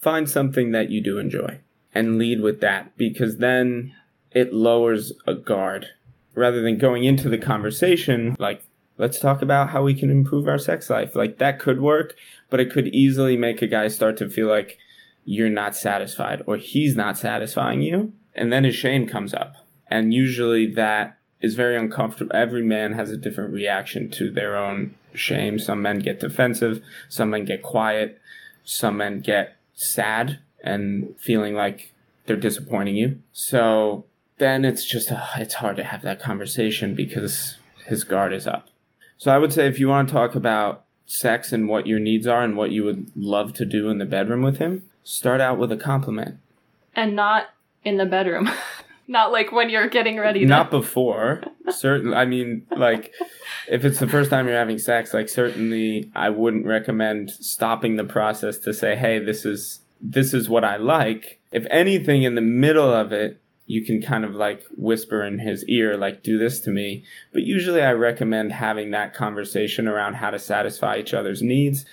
find 0.00 0.28
something 0.28 0.72
that 0.72 0.90
you 0.90 1.02
do 1.02 1.18
enjoy 1.18 1.58
and 1.94 2.18
lead 2.18 2.40
with 2.40 2.60
that 2.60 2.96
because 2.96 3.38
then 3.38 3.94
it 4.30 4.52
lowers 4.52 5.12
a 5.26 5.34
guard 5.34 5.86
rather 6.34 6.62
than 6.62 6.78
going 6.78 7.04
into 7.04 7.28
the 7.28 7.38
conversation 7.38 8.34
like 8.38 8.64
let's 8.98 9.18
talk 9.18 9.42
about 9.42 9.70
how 9.70 9.82
we 9.82 9.94
can 9.94 10.10
improve 10.10 10.46
our 10.46 10.58
sex 10.58 10.90
life. 10.90 11.16
Like 11.16 11.38
that 11.38 11.58
could 11.58 11.80
work 11.80 12.14
but 12.52 12.60
it 12.60 12.70
could 12.70 12.88
easily 12.88 13.34
make 13.34 13.62
a 13.62 13.66
guy 13.66 13.88
start 13.88 14.18
to 14.18 14.28
feel 14.28 14.46
like 14.46 14.76
you're 15.24 15.48
not 15.48 15.74
satisfied 15.74 16.42
or 16.46 16.58
he's 16.58 16.94
not 16.94 17.16
satisfying 17.16 17.80
you. 17.80 18.12
And 18.34 18.52
then 18.52 18.64
his 18.64 18.74
shame 18.74 19.08
comes 19.08 19.32
up. 19.32 19.54
And 19.88 20.12
usually 20.12 20.66
that 20.74 21.16
is 21.40 21.54
very 21.54 21.78
uncomfortable. 21.78 22.36
Every 22.36 22.62
man 22.62 22.92
has 22.92 23.10
a 23.10 23.16
different 23.16 23.54
reaction 23.54 24.10
to 24.10 24.30
their 24.30 24.54
own 24.54 24.94
shame. 25.14 25.58
Some 25.58 25.80
men 25.80 26.00
get 26.00 26.20
defensive. 26.20 26.82
Some 27.08 27.30
men 27.30 27.46
get 27.46 27.62
quiet. 27.62 28.20
Some 28.64 28.98
men 28.98 29.20
get 29.20 29.56
sad 29.72 30.38
and 30.62 31.14
feeling 31.18 31.54
like 31.54 31.94
they're 32.26 32.36
disappointing 32.36 32.96
you. 32.96 33.18
So 33.32 34.04
then 34.36 34.66
it's 34.66 34.84
just 34.84 35.10
uh, 35.10 35.24
it's 35.38 35.54
hard 35.54 35.76
to 35.76 35.84
have 35.84 36.02
that 36.02 36.20
conversation 36.20 36.94
because 36.94 37.56
his 37.86 38.04
guard 38.04 38.34
is 38.34 38.46
up. 38.46 38.68
So 39.22 39.30
I 39.30 39.38
would 39.38 39.52
say 39.52 39.68
if 39.68 39.78
you 39.78 39.86
want 39.86 40.08
to 40.08 40.14
talk 40.14 40.34
about 40.34 40.82
sex 41.06 41.52
and 41.52 41.68
what 41.68 41.86
your 41.86 42.00
needs 42.00 42.26
are 42.26 42.42
and 42.42 42.56
what 42.56 42.72
you 42.72 42.82
would 42.82 43.08
love 43.14 43.52
to 43.52 43.64
do 43.64 43.88
in 43.88 43.98
the 43.98 44.04
bedroom 44.04 44.42
with 44.42 44.56
him, 44.56 44.82
start 45.04 45.40
out 45.40 45.58
with 45.58 45.70
a 45.70 45.76
compliment. 45.76 46.38
And 46.96 47.14
not 47.14 47.50
in 47.84 47.98
the 47.98 48.04
bedroom. 48.04 48.50
not 49.06 49.30
like 49.30 49.52
when 49.52 49.70
you're 49.70 49.88
getting 49.88 50.18
ready 50.18 50.40
to. 50.40 50.46
Not 50.46 50.72
before. 50.72 51.44
Certain 51.68 52.12
I 52.12 52.24
mean 52.24 52.66
like 52.76 53.12
if 53.68 53.84
it's 53.84 54.00
the 54.00 54.08
first 54.08 54.28
time 54.28 54.48
you're 54.48 54.56
having 54.56 54.80
sex, 54.80 55.14
like 55.14 55.28
certainly 55.28 56.10
I 56.16 56.30
wouldn't 56.30 56.66
recommend 56.66 57.30
stopping 57.30 57.94
the 57.94 58.02
process 58.02 58.58
to 58.58 58.74
say, 58.74 58.96
"Hey, 58.96 59.20
this 59.20 59.44
is 59.44 59.82
this 60.00 60.34
is 60.34 60.48
what 60.48 60.64
I 60.64 60.78
like." 60.78 61.38
If 61.52 61.64
anything 61.70 62.24
in 62.24 62.34
the 62.34 62.40
middle 62.40 62.92
of 62.92 63.12
it, 63.12 63.40
you 63.66 63.84
can 63.84 64.02
kind 64.02 64.24
of 64.24 64.34
like 64.34 64.64
whisper 64.76 65.24
in 65.24 65.38
his 65.38 65.64
ear, 65.64 65.96
like, 65.96 66.22
do 66.22 66.38
this 66.38 66.60
to 66.60 66.70
me. 66.70 67.04
But 67.32 67.42
usually 67.42 67.82
I 67.82 67.92
recommend 67.92 68.52
having 68.52 68.90
that 68.90 69.14
conversation 69.14 69.88
around 69.88 70.14
how 70.14 70.30
to 70.30 70.38
satisfy 70.38 70.98
each 70.98 71.14
other's 71.14 71.42
needs 71.42 71.84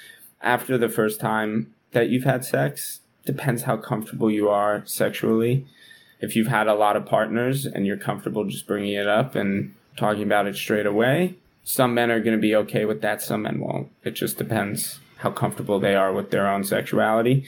after 0.41 0.77
the 0.77 0.89
first 0.89 1.19
time 1.19 1.73
that 1.91 2.09
you've 2.09 2.23
had 2.23 2.43
sex. 2.43 3.01
Depends 3.25 3.63
how 3.63 3.77
comfortable 3.77 4.31
you 4.31 4.49
are 4.49 4.83
sexually. 4.85 5.67
If 6.19 6.35
you've 6.35 6.47
had 6.47 6.67
a 6.67 6.73
lot 6.73 6.95
of 6.95 7.05
partners 7.05 7.65
and 7.65 7.85
you're 7.85 7.97
comfortable 7.97 8.43
just 8.45 8.67
bringing 8.67 8.93
it 8.93 9.07
up 9.07 9.35
and 9.35 9.75
talking 9.95 10.23
about 10.23 10.47
it 10.47 10.55
straight 10.55 10.85
away, 10.85 11.35
some 11.63 11.93
men 11.93 12.09
are 12.09 12.19
going 12.19 12.35
to 12.35 12.41
be 12.41 12.55
okay 12.55 12.85
with 12.85 13.01
that, 13.01 13.21
some 13.21 13.43
men 13.43 13.59
won't. 13.59 13.89
It 14.03 14.11
just 14.11 14.37
depends 14.37 14.99
how 15.17 15.31
comfortable 15.31 15.79
they 15.79 15.95
are 15.95 16.11
with 16.11 16.31
their 16.31 16.47
own 16.47 16.63
sexuality. 16.63 17.45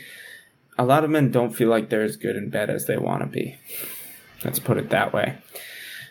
A 0.78 0.86
lot 0.86 1.04
of 1.04 1.10
men 1.10 1.32
don't 1.32 1.56
feel 1.56 1.70
like 1.70 1.90
they're 1.90 2.04
as 2.04 2.18
good 2.18 2.36
in 2.36 2.50
bed 2.50 2.70
as 2.70 2.86
they 2.86 2.98
want 2.98 3.22
to 3.24 3.28
be. 3.28 3.58
Let's 4.44 4.60
put 4.60 4.78
it 4.78 4.90
that 4.90 5.14
way. 5.14 5.38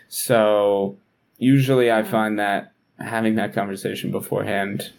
So 0.07 0.97
usually 1.37 1.91
I 1.91 2.03
find 2.03 2.39
that 2.39 2.71
having 2.99 3.35
that 3.35 3.53
conversation 3.53 4.11
beforehand 4.11 4.91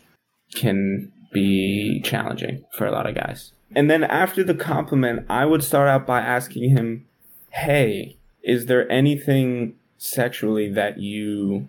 can 0.54 1.12
be 1.32 2.00
challenging 2.04 2.64
for 2.76 2.86
a 2.86 2.90
lot 2.90 3.06
of 3.06 3.14
guys. 3.14 3.52
And 3.74 3.90
then 3.90 4.04
after 4.04 4.44
the 4.44 4.54
compliment, 4.54 5.26
I 5.30 5.46
would 5.46 5.62
start 5.62 5.88
out 5.88 6.06
by 6.06 6.20
asking 6.20 6.70
him, 6.70 7.06
Hey, 7.50 8.16
is 8.42 8.66
there 8.66 8.90
anything 8.90 9.76
sexually 9.98 10.70
that 10.72 10.98
you 10.98 11.68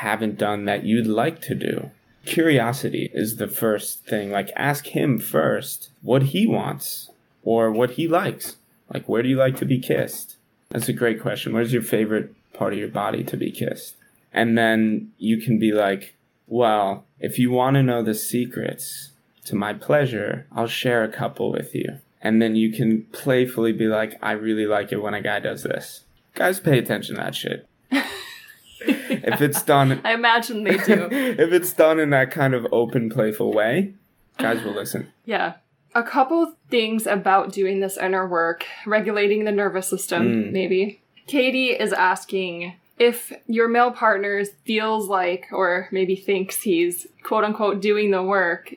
haven't 0.00 0.38
done 0.38 0.64
that 0.66 0.84
you'd 0.84 1.06
like 1.06 1.40
to 1.42 1.54
do? 1.54 1.90
Curiosity 2.26 3.10
is 3.14 3.36
the 3.36 3.48
first 3.48 4.04
thing. 4.04 4.30
Like, 4.30 4.50
ask 4.54 4.88
him 4.88 5.18
first 5.18 5.90
what 6.02 6.24
he 6.24 6.46
wants 6.46 7.10
or 7.42 7.70
what 7.70 7.92
he 7.92 8.06
likes. 8.06 8.56
Like, 8.92 9.08
where 9.08 9.22
do 9.22 9.28
you 9.28 9.36
like 9.36 9.56
to 9.56 9.64
be 9.64 9.78
kissed? 9.78 10.36
That's 10.70 10.88
a 10.88 10.92
great 10.92 11.20
question. 11.20 11.52
Where's 11.52 11.72
your 11.72 11.82
favorite 11.82 12.32
part 12.52 12.72
of 12.72 12.78
your 12.78 12.88
body 12.88 13.24
to 13.24 13.36
be 13.36 13.50
kissed? 13.50 13.96
And 14.32 14.56
then 14.56 15.12
you 15.18 15.38
can 15.38 15.58
be 15.58 15.72
like, 15.72 16.14
well, 16.46 17.04
if 17.18 17.38
you 17.38 17.50
want 17.50 17.74
to 17.74 17.82
know 17.82 18.02
the 18.02 18.14
secrets 18.14 19.10
to 19.46 19.56
my 19.56 19.72
pleasure, 19.72 20.46
I'll 20.52 20.68
share 20.68 21.02
a 21.02 21.08
couple 21.08 21.50
with 21.50 21.74
you. 21.74 21.98
And 22.22 22.40
then 22.40 22.54
you 22.54 22.72
can 22.72 23.02
playfully 23.12 23.72
be 23.72 23.86
like, 23.86 24.16
I 24.22 24.32
really 24.32 24.66
like 24.66 24.92
it 24.92 25.02
when 25.02 25.14
a 25.14 25.22
guy 25.22 25.40
does 25.40 25.64
this. 25.64 26.04
Guys 26.34 26.60
pay 26.60 26.78
attention 26.78 27.16
to 27.16 27.22
that 27.22 27.34
shit. 27.34 27.66
if 27.90 29.40
it's 29.40 29.62
done, 29.62 30.00
I 30.04 30.14
imagine 30.14 30.62
they 30.62 30.76
do. 30.76 31.08
if 31.10 31.52
it's 31.52 31.72
done 31.72 31.98
in 31.98 32.10
that 32.10 32.30
kind 32.30 32.54
of 32.54 32.66
open, 32.70 33.10
playful 33.10 33.52
way, 33.52 33.94
guys 34.38 34.62
will 34.62 34.74
listen. 34.74 35.12
Yeah. 35.24 35.54
A 35.94 36.02
couple 36.02 36.54
things 36.70 37.06
about 37.06 37.52
doing 37.52 37.80
this 37.80 37.96
inner 37.96 38.26
work, 38.26 38.64
regulating 38.86 39.44
the 39.44 39.52
nervous 39.52 39.88
system, 39.88 40.22
Mm. 40.44 40.52
maybe. 40.52 41.00
Katy 41.26 41.70
is 41.70 41.92
asking 41.92 42.74
if 42.98 43.32
your 43.46 43.66
male 43.68 43.90
partner 43.90 44.44
feels 44.64 45.08
like, 45.08 45.46
or 45.52 45.88
maybe 45.90 46.14
thinks 46.16 46.62
he's 46.62 47.06
quote 47.22 47.44
unquote 47.44 47.80
doing 47.80 48.10
the 48.10 48.22
work, 48.22 48.74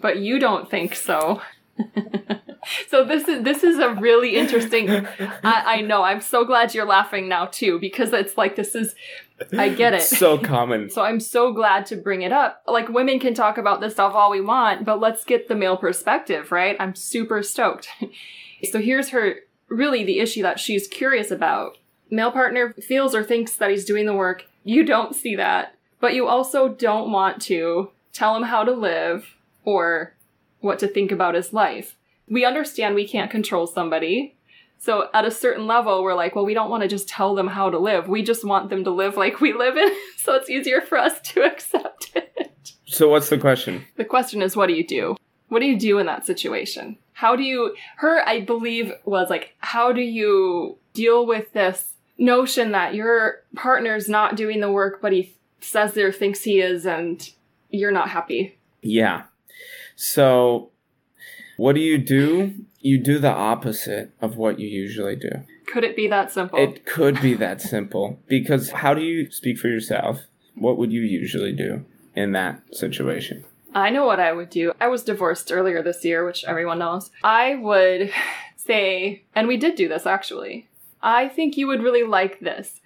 but 0.00 0.18
you 0.18 0.38
don't 0.38 0.70
think 0.70 0.94
so. 0.94 1.40
so 2.88 3.04
this 3.04 3.28
is 3.28 3.42
this 3.42 3.62
is 3.62 3.78
a 3.78 3.94
really 3.94 4.36
interesting 4.36 4.90
I, 4.90 5.06
I 5.44 5.80
know 5.82 6.02
i'm 6.02 6.20
so 6.20 6.44
glad 6.44 6.74
you're 6.74 6.86
laughing 6.86 7.28
now 7.28 7.46
too 7.46 7.78
because 7.78 8.12
it's 8.12 8.36
like 8.36 8.56
this 8.56 8.74
is 8.74 8.94
i 9.56 9.68
get 9.68 9.94
it 9.94 10.02
so 10.02 10.38
common. 10.38 10.90
so 10.96 11.02
I'm 11.02 11.20
so 11.20 11.52
glad 11.52 11.86
to 11.86 11.96
bring 11.96 12.22
it 12.22 12.32
up. 12.32 12.62
Like 12.66 12.88
women 12.88 13.18
can 13.18 13.34
talk 13.34 13.58
about 13.58 13.80
this 13.80 13.94
stuff 13.94 14.14
all 14.14 14.30
we 14.30 14.40
want, 14.40 14.84
but 14.84 15.00
let's 15.00 15.24
get 15.24 15.48
the 15.48 15.54
male 15.54 15.76
perspective, 15.76 16.52
right? 16.52 16.76
I'm 16.78 16.94
super 16.94 17.42
stoked. 17.42 17.88
so 18.70 18.80
here's 18.80 19.10
her 19.10 19.36
really 19.68 20.04
the 20.04 20.20
issue 20.20 20.42
that 20.42 20.60
she's 20.60 20.88
curious 20.88 21.30
about. 21.30 21.78
Male 22.10 22.30
partner 22.30 22.72
feels 22.74 23.14
or 23.14 23.24
thinks 23.24 23.56
that 23.56 23.70
he's 23.70 23.84
doing 23.84 24.06
the 24.06 24.14
work. 24.14 24.44
You 24.64 24.84
don't 24.84 25.14
see 25.14 25.36
that, 25.36 25.74
but 26.00 26.14
you 26.14 26.26
also 26.26 26.68
don't 26.68 27.10
want 27.10 27.42
to 27.42 27.90
tell 28.12 28.36
him 28.36 28.44
how 28.44 28.64
to 28.64 28.72
live 28.72 29.34
or 29.64 30.14
what 30.60 30.78
to 30.78 30.88
think 30.88 31.12
about 31.12 31.34
his 31.34 31.52
life. 31.52 31.96
We 32.28 32.44
understand 32.44 32.94
we 32.94 33.06
can't 33.06 33.30
control 33.30 33.66
somebody, 33.66 34.36
so 34.78 35.08
at 35.14 35.24
a 35.24 35.30
certain 35.30 35.66
level, 35.66 36.02
we're 36.02 36.14
like, 36.14 36.34
well, 36.34 36.44
we 36.44 36.54
don't 36.54 36.70
want 36.70 36.82
to 36.82 36.88
just 36.88 37.08
tell 37.08 37.34
them 37.34 37.48
how 37.48 37.70
to 37.70 37.78
live. 37.78 38.08
We 38.08 38.22
just 38.22 38.44
want 38.44 38.70
them 38.70 38.84
to 38.84 38.90
live 38.90 39.16
like 39.16 39.40
we 39.40 39.52
live 39.52 39.76
in. 39.76 39.90
So 40.16 40.34
it's 40.34 40.50
easier 40.50 40.80
for 40.80 40.98
us 40.98 41.20
to 41.20 41.42
accept 41.46 42.10
it. 42.16 42.72
So 42.84 43.08
what's 43.08 43.28
the 43.28 43.38
question? 43.38 43.84
The 43.94 44.04
question 44.04 44.42
is, 44.42 44.56
what 44.56 44.66
do 44.66 44.72
you 44.72 44.84
do? 44.84 45.16
What 45.50 45.60
do 45.60 45.66
you 45.66 45.78
do 45.78 45.98
in 45.98 46.06
that 46.06 46.26
situation? 46.26 46.98
How 47.12 47.36
do 47.36 47.44
you, 47.44 47.76
her, 47.98 48.28
I 48.28 48.40
believe, 48.40 48.92
was 49.04 49.30
like, 49.30 49.54
how 49.58 49.92
do 49.92 50.00
you 50.00 50.78
deal 50.94 51.26
with 51.26 51.52
this 51.52 51.92
notion 52.18 52.72
that 52.72 52.96
your 52.96 53.44
partner's 53.54 54.08
not 54.08 54.34
doing 54.34 54.58
the 54.60 54.72
work, 54.72 55.00
but 55.00 55.12
he 55.12 55.36
says 55.60 55.94
there 55.94 56.10
thinks 56.10 56.42
he 56.42 56.60
is, 56.60 56.84
and 56.84 57.30
you're 57.70 57.92
not 57.92 58.08
happy? 58.08 58.58
Yeah. 58.82 59.24
So, 59.94 60.70
what 61.56 61.74
do 61.74 61.80
you 61.80 61.98
do? 61.98 62.54
You 62.80 62.98
do 62.98 63.18
the 63.18 63.32
opposite 63.32 64.12
of 64.20 64.36
what 64.36 64.60
you 64.60 64.68
usually 64.68 65.16
do. 65.16 65.30
Could 65.66 65.84
it 65.84 65.96
be 65.96 66.06
that 66.08 66.32
simple? 66.32 66.58
It 66.58 66.86
could 66.86 67.20
be 67.20 67.34
that 67.34 67.60
simple 67.60 68.18
because 68.28 68.70
how 68.70 68.94
do 68.94 69.02
you 69.02 69.30
speak 69.30 69.58
for 69.58 69.68
yourself? 69.68 70.20
What 70.54 70.78
would 70.78 70.92
you 70.92 71.02
usually 71.02 71.52
do 71.52 71.84
in 72.14 72.32
that 72.32 72.62
situation? 72.72 73.44
I 73.74 73.90
know 73.90 74.06
what 74.06 74.20
I 74.20 74.32
would 74.32 74.48
do. 74.48 74.72
I 74.80 74.88
was 74.88 75.02
divorced 75.02 75.52
earlier 75.52 75.82
this 75.82 76.04
year, 76.04 76.24
which 76.24 76.44
everyone 76.44 76.78
knows. 76.78 77.10
I 77.22 77.56
would 77.56 78.10
say, 78.56 79.24
and 79.34 79.48
we 79.48 79.56
did 79.56 79.74
do 79.74 79.88
this 79.88 80.06
actually. 80.06 80.68
I 81.02 81.28
think 81.28 81.56
you 81.56 81.66
would 81.66 81.82
really 81.82 82.02
like 82.02 82.40
this. 82.40 82.80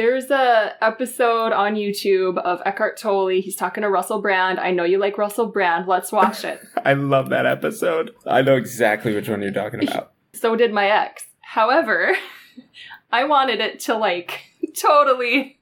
There's 0.00 0.30
a 0.30 0.76
episode 0.80 1.52
on 1.52 1.74
YouTube 1.74 2.38
of 2.38 2.62
Eckhart 2.64 2.96
Tolle. 2.96 3.42
He's 3.42 3.54
talking 3.54 3.82
to 3.82 3.90
Russell 3.90 4.22
Brand. 4.22 4.58
I 4.58 4.70
know 4.70 4.84
you 4.84 4.96
like 4.96 5.18
Russell 5.18 5.48
Brand. 5.48 5.86
Let's 5.86 6.10
watch 6.10 6.42
it. 6.42 6.58
I 6.86 6.94
love 6.94 7.28
that 7.28 7.44
episode. 7.44 8.14
I 8.26 8.40
know 8.40 8.56
exactly 8.56 9.14
which 9.14 9.28
one 9.28 9.42
you're 9.42 9.52
talking 9.52 9.86
about. 9.86 10.12
so 10.32 10.56
did 10.56 10.72
my 10.72 10.86
ex. 10.86 11.26
However, 11.42 12.16
I 13.12 13.24
wanted 13.24 13.60
it 13.60 13.78
to 13.80 13.94
like 13.94 14.40
totally 14.74 15.58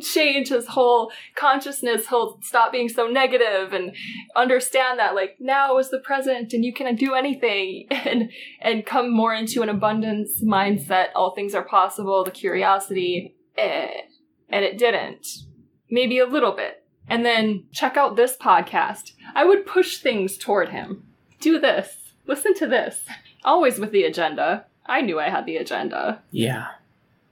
change 0.00 0.48
his 0.48 0.66
whole 0.66 1.12
consciousness. 1.36 2.08
He'll 2.08 2.40
stop 2.42 2.72
being 2.72 2.88
so 2.88 3.06
negative 3.06 3.72
and 3.72 3.94
understand 4.34 4.98
that 4.98 5.14
like 5.14 5.36
now 5.38 5.78
is 5.78 5.90
the 5.90 6.00
present 6.00 6.52
and 6.52 6.64
you 6.64 6.72
can 6.72 6.96
do 6.96 7.14
anything 7.14 7.86
and 7.92 8.32
and 8.60 8.84
come 8.84 9.14
more 9.14 9.32
into 9.32 9.62
an 9.62 9.68
abundance 9.68 10.42
mindset. 10.42 11.10
All 11.14 11.36
things 11.36 11.54
are 11.54 11.62
possible. 11.62 12.24
The 12.24 12.32
curiosity, 12.32 13.36
eh, 13.56 14.02
and 14.48 14.64
it 14.64 14.78
didn't. 14.78 15.26
Maybe 15.90 16.18
a 16.18 16.26
little 16.26 16.52
bit. 16.52 16.84
And 17.08 17.24
then 17.24 17.64
check 17.72 17.96
out 17.96 18.16
this 18.16 18.36
podcast. 18.36 19.12
I 19.34 19.44
would 19.44 19.66
push 19.66 19.98
things 19.98 20.38
toward 20.38 20.68
him. 20.68 21.04
Do 21.40 21.58
this. 21.58 21.96
Listen 22.26 22.54
to 22.54 22.66
this. 22.66 23.02
Always 23.44 23.78
with 23.78 23.90
the 23.90 24.04
agenda. 24.04 24.66
I 24.86 25.00
knew 25.00 25.18
I 25.18 25.28
had 25.30 25.46
the 25.46 25.56
agenda 25.56 26.22
Yeah. 26.30 26.68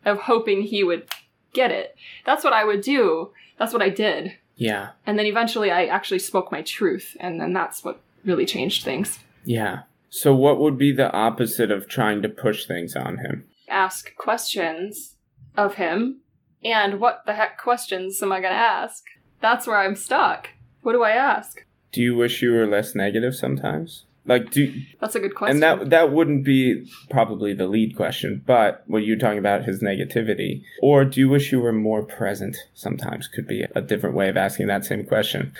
of 0.05 0.19
hoping 0.23 0.63
he 0.63 0.83
would 0.83 1.09
get 1.53 1.71
it. 1.71 1.97
That's 2.25 2.43
what 2.45 2.53
I 2.53 2.65
would 2.65 2.81
do. 2.81 3.31
That's 3.59 3.73
what 3.73 3.83
I 3.83 3.89
did. 3.91 4.33
Yeah. 4.57 4.91
And 5.07 5.19
then 5.19 5.27
eventually 5.27 5.71
I 5.71 5.87
actually 5.87 6.19
spoke 6.19 6.51
my 6.51 6.63
truth, 6.63 7.17
and 7.21 7.41
then 7.41 7.53
that's 7.53 7.85
what 7.85 8.01
really 8.25 8.47
changed 8.47 8.85
things. 8.85 9.21
Yeah. 9.45 9.83
So, 10.11 10.35
what 10.35 10.59
would 10.59 10.79
be 10.79 10.91
the 10.93 11.13
opposite 11.13 11.71
of 11.71 11.87
trying 11.89 12.23
to 12.23 12.29
push 12.29 12.67
things 12.67 12.97
on 12.97 13.19
him? 13.19 13.45
Ask 13.69 14.17
questions 14.17 15.15
of 15.59 15.75
him, 15.75 16.21
and 16.65 17.01
what 17.01 17.25
the 17.27 17.35
heck 17.35 17.59
questions 17.59 18.23
am 18.23 18.33
I 18.33 18.41
going 18.41 18.53
to 18.53 18.59
ask? 18.59 19.05
That's 19.41 19.67
where 19.67 19.79
I'm 19.79 19.97
stuck. 19.97 20.49
What 20.83 20.93
do 20.93 21.03
I 21.03 21.11
ask? 21.11 21.65
Do 21.93 22.01
you 22.01 22.17
wish 22.17 22.41
you 22.41 22.53
were 22.53 22.67
less 22.67 22.95
negative 22.95 23.35
sometimes? 23.35 24.05
Like, 24.25 24.51
do 24.51 24.73
That's 25.01 25.15
a 25.15 25.21
good 25.21 25.35
question. 25.35 25.57
and 25.57 25.63
that 25.63 25.91
that 25.91 26.13
wouldn't 26.13 26.45
be 26.45 26.87
probably 27.09 27.55
the 27.55 27.67
lead 27.67 27.97
question, 27.97 28.43
but 28.47 28.85
what 28.87 29.05
you're 29.05 29.17
talking 29.17 29.39
about 29.39 29.65
his 29.65 29.83
negativity, 29.83 30.63
or 30.83 31.05
do 31.07 31.19
you 31.19 31.29
wish 31.31 31.51
you 31.51 31.61
were 31.61 31.73
more 31.73 32.03
present? 32.03 32.57
Sometimes 32.75 33.27
could 33.27 33.47
be 33.47 33.65
a 33.75 33.81
different 33.81 34.15
way 34.15 34.29
of 34.29 34.37
asking 34.37 34.67
that 34.67 34.85
same 34.85 35.05
question. 35.07 35.53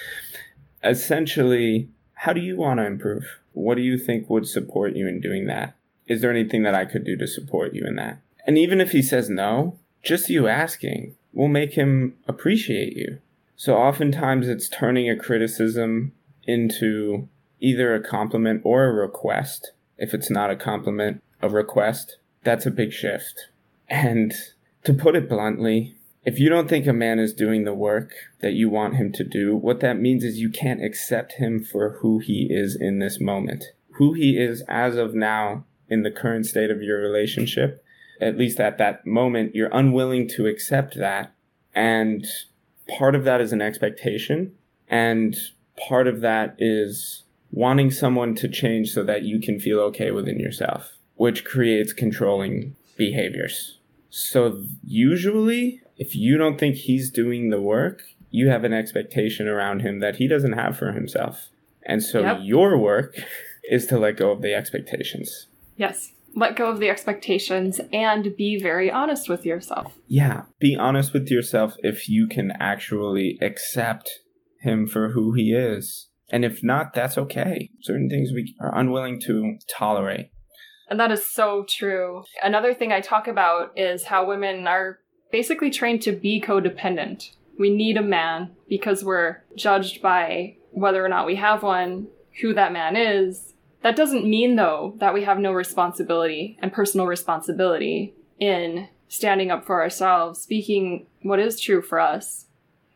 Essentially, 0.85 1.89
how 2.13 2.33
do 2.33 2.41
you 2.41 2.57
want 2.57 2.79
to 2.79 2.87
improve? 2.87 3.39
What 3.53 3.77
do 3.77 3.83
you 3.83 3.97
think 3.99 4.29
would 4.29 4.47
support 4.47 4.95
you 4.95 5.09
in 5.09 5.21
doing 5.21 5.47
that? 5.47 5.75
Is 6.07 6.21
there 6.21 6.31
anything 6.31 6.63
that 6.63 6.75
I 6.75 6.85
could 6.85 7.05
do 7.05 7.17
to 7.17 7.27
support 7.27 7.75
you 7.75 7.85
in 7.87 7.97
that? 7.97 8.21
And 8.47 8.57
even 8.59 8.81
if 8.81 8.93
he 8.93 9.03
says 9.03 9.29
no, 9.29 9.79
just 10.03 10.29
you 10.29 10.47
asking 10.49 11.15
will 11.33 11.49
make 11.49 11.75
him 11.75 12.17
appreciate 12.27 12.97
you. 12.97 13.19
So 13.57 13.77
oftentimes 13.77 14.49
it's 14.49 14.69
turning 14.69 15.11
a 15.11 15.17
criticism 15.17 16.13
into 16.45 17.29
either 17.61 17.95
a 17.95 18.03
compliment 18.03 18.63
or 18.65 18.85
a 18.85 18.93
request. 18.93 19.73
If 19.97 20.15
it's 20.15 20.31
not 20.31 20.51
a 20.51 20.57
compliment, 20.57 21.23
a 21.43 21.49
request, 21.49 22.19
that's 22.45 22.67
a 22.67 22.71
big 22.71 22.93
shift. 22.93 23.49
And 23.89 24.33
to 24.85 24.95
put 24.95 25.17
it 25.17 25.29
bluntly, 25.29 25.97
if 26.25 26.39
you 26.39 26.49
don't 26.49 26.69
think 26.69 26.87
a 26.87 26.93
man 26.93 27.19
is 27.19 27.33
doing 27.33 27.65
the 27.65 27.75
work 27.75 28.13
that 28.41 28.53
you 28.53 28.69
want 28.69 28.97
him 28.97 29.13
to 29.13 29.25
do, 29.25 29.57
what 29.57 29.81
that 29.81 29.99
means 29.99 30.25
is 30.25 30.39
you 30.39 30.51
can't 30.51 30.85
accept 30.85 31.33
him 31.33 31.63
for 31.63 31.99
who 32.01 32.19
he 32.19 32.49
is 32.51 32.77
in 32.79 32.99
this 32.99 33.21
moment. 33.21 33.65
Who 33.93 34.13
he 34.13 34.37
is 34.37 34.63
as 34.69 34.97
of 34.97 35.15
now 35.15 35.65
in 35.89 36.03
the 36.03 36.11
current 36.11 36.47
state 36.47 36.71
of 36.71 36.83
your 36.83 37.01
relationship, 37.01 37.83
at 38.21 38.37
least 38.39 38.61
at 38.61 38.79
that 38.79 39.07
moment, 39.07 39.55
you're 39.55 39.71
unwilling 39.73 40.29
to 40.31 40.47
accept 40.47 40.97
that. 40.99 41.33
And 41.75 42.27
part 42.99 43.15
of 43.15 43.25
that 43.25 43.41
is 43.41 43.53
an 43.53 43.63
expectation. 43.63 44.53
And 44.89 45.37
part 45.89 46.07
of 46.07 46.21
that 46.23 46.57
is 46.59 47.25
wanting 47.51 47.91
someone 47.91 48.35
to 48.37 48.49
change 48.49 48.93
so 48.93 49.03
that 49.05 49.23
you 49.23 49.41
can 49.41 49.59
feel 49.61 49.79
okay 49.81 50.11
within 50.11 50.39
yourself, 50.39 50.97
which 51.17 51.45
creates 51.45 51.93
controlling 51.93 52.77
behaviors. 52.97 53.79
So 54.11 54.65
usually, 54.85 55.81
if 55.97 56.15
you 56.17 56.37
don't 56.37 56.59
think 56.59 56.77
he's 56.77 57.11
doing 57.11 57.51
the 57.51 57.61
work, 57.61 58.03
you 58.31 58.49
have 58.49 58.65
an 58.65 58.73
expectation 58.73 59.47
around 59.49 59.81
him 59.81 60.01
that 60.01 60.17
he 60.17 60.27
doesn't 60.29 60.53
have 60.53 60.77
for 60.77 60.93
himself. 60.93 61.49
And 61.85 62.03
so 62.03 62.21
Yep. 62.21 62.39
your 62.43 62.77
work 62.79 63.17
is 63.71 63.87
to 63.87 63.99
let 63.99 64.17
go 64.17 64.31
of 64.31 64.43
the 64.43 64.55
expectations. 64.55 65.47
yes. 65.77 66.13
Let 66.39 66.55
go 66.55 66.71
of 66.71 66.79
the 66.79 66.89
expectations 66.89 67.81
and 67.93 68.37
be 68.37 68.63
very 68.63 68.93
honest 68.93 69.29
with 69.29 69.45
yourself. 69.45 69.95
Yeah, 70.07 70.43
be 70.61 70.77
honest 70.77 71.13
with 71.13 71.29
yourself 71.33 71.75
if 71.79 72.09
you 72.09 72.29
can 72.29 72.53
actually 72.61 73.39
accept 73.43 74.09
him 74.61 74.87
for 74.87 75.11
who 75.11 75.33
he 75.33 75.53
is. 75.53 76.11
And 76.31 76.45
if 76.45 76.63
not, 76.63 76.95
that's 76.95 77.19
okay. 77.19 77.71
Certain 77.83 78.09
things 78.09 78.31
we 78.33 78.55
are 78.61 78.73
unwilling 78.79 79.21
to 79.23 79.57
tolerate. 79.69 80.31
And 80.89 81.01
that 81.01 81.11
is 81.11 81.27
so 81.27 81.65
true. 81.69 82.23
Another 82.41 82.73
thing 82.73 82.93
I 82.93 83.01
talk 83.01 83.27
about 83.27 83.77
is 83.77 84.05
how 84.05 84.25
women 84.25 84.69
are 84.69 85.01
basically 85.33 85.71
trained 85.71 86.03
to 86.03 86.13
be 86.13 86.41
codependent. 86.41 87.31
We 87.59 87.75
need 87.75 87.97
a 87.97 88.03
man 88.03 88.53
because 88.69 89.03
we're 89.03 89.43
judged 89.57 90.01
by 90.01 90.55
whether 90.71 91.05
or 91.05 91.09
not 91.09 91.27
we 91.27 91.35
have 91.35 91.65
one, 91.65 92.07
who 92.41 92.55
that 92.55 92.73
man 92.73 92.95
is. 92.95 93.55
That 93.83 93.97
doesn't 93.97 94.29
mean, 94.29 94.57
though, 94.57 94.95
that 94.99 95.15
we 95.15 95.25
have 95.25 95.39
no 95.39 95.53
responsibility 95.53 96.59
and 96.61 96.73
personal 96.73 97.07
responsibility 97.07 98.15
in 98.39 98.89
standing 99.09 99.51
up 99.51 99.65
for 99.65 99.81
ourselves, 99.81 100.41
speaking 100.41 101.07
what 101.23 101.39
is 101.39 101.61
true 101.61 101.83
for 101.83 101.99
us. 102.01 102.47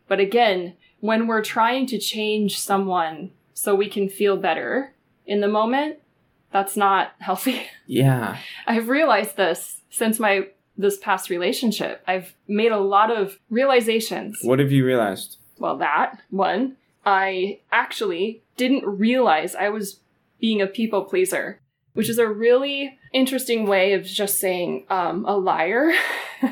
But 0.09 0.21
again, 0.21 0.75
when 1.01 1.27
we're 1.27 1.43
trying 1.43 1.87
to 1.87 1.99
change 1.99 2.59
someone 2.59 3.31
so 3.55 3.75
we 3.75 3.89
can 3.89 4.09
feel 4.09 4.37
better 4.37 4.95
in 5.27 5.41
the 5.41 5.49
moment, 5.49 5.99
that's 6.53 6.77
not 6.77 7.13
healthy. 7.19 7.67
Yeah. 7.87 8.39
I've 8.67 8.89
realized 8.89 9.37
this 9.37 9.81
since 9.91 10.19
my 10.19 10.49
this 10.77 10.97
past 10.99 11.29
relationship. 11.29 12.03
I've 12.07 12.35
made 12.49 12.73
a 12.73 12.79
lot 12.79 13.11
of 13.11 13.39
realizations. 13.51 14.39
What 14.43 14.59
have 14.59 14.73
you 14.73 14.87
realized? 14.87 15.37
Well, 15.59 15.77
that 15.79 16.23
one, 16.31 16.77
I 17.05 17.61
actually 17.71 18.43
didn't 18.57 18.85
realize 18.87 19.55
I 19.55 19.69
was 19.69 20.01
being 20.43 20.61
a 20.61 20.67
people 20.67 21.05
pleaser, 21.05 21.61
which 21.95 22.11
is 22.11 22.19
a 22.19 22.29
really 22.29 22.99
interesting 23.15 23.65
way 23.65 23.95
of 23.95 24.05
just 24.05 24.39
saying 24.39 24.85
um, 24.91 25.25
a 25.25 25.37
liar. 25.39 25.93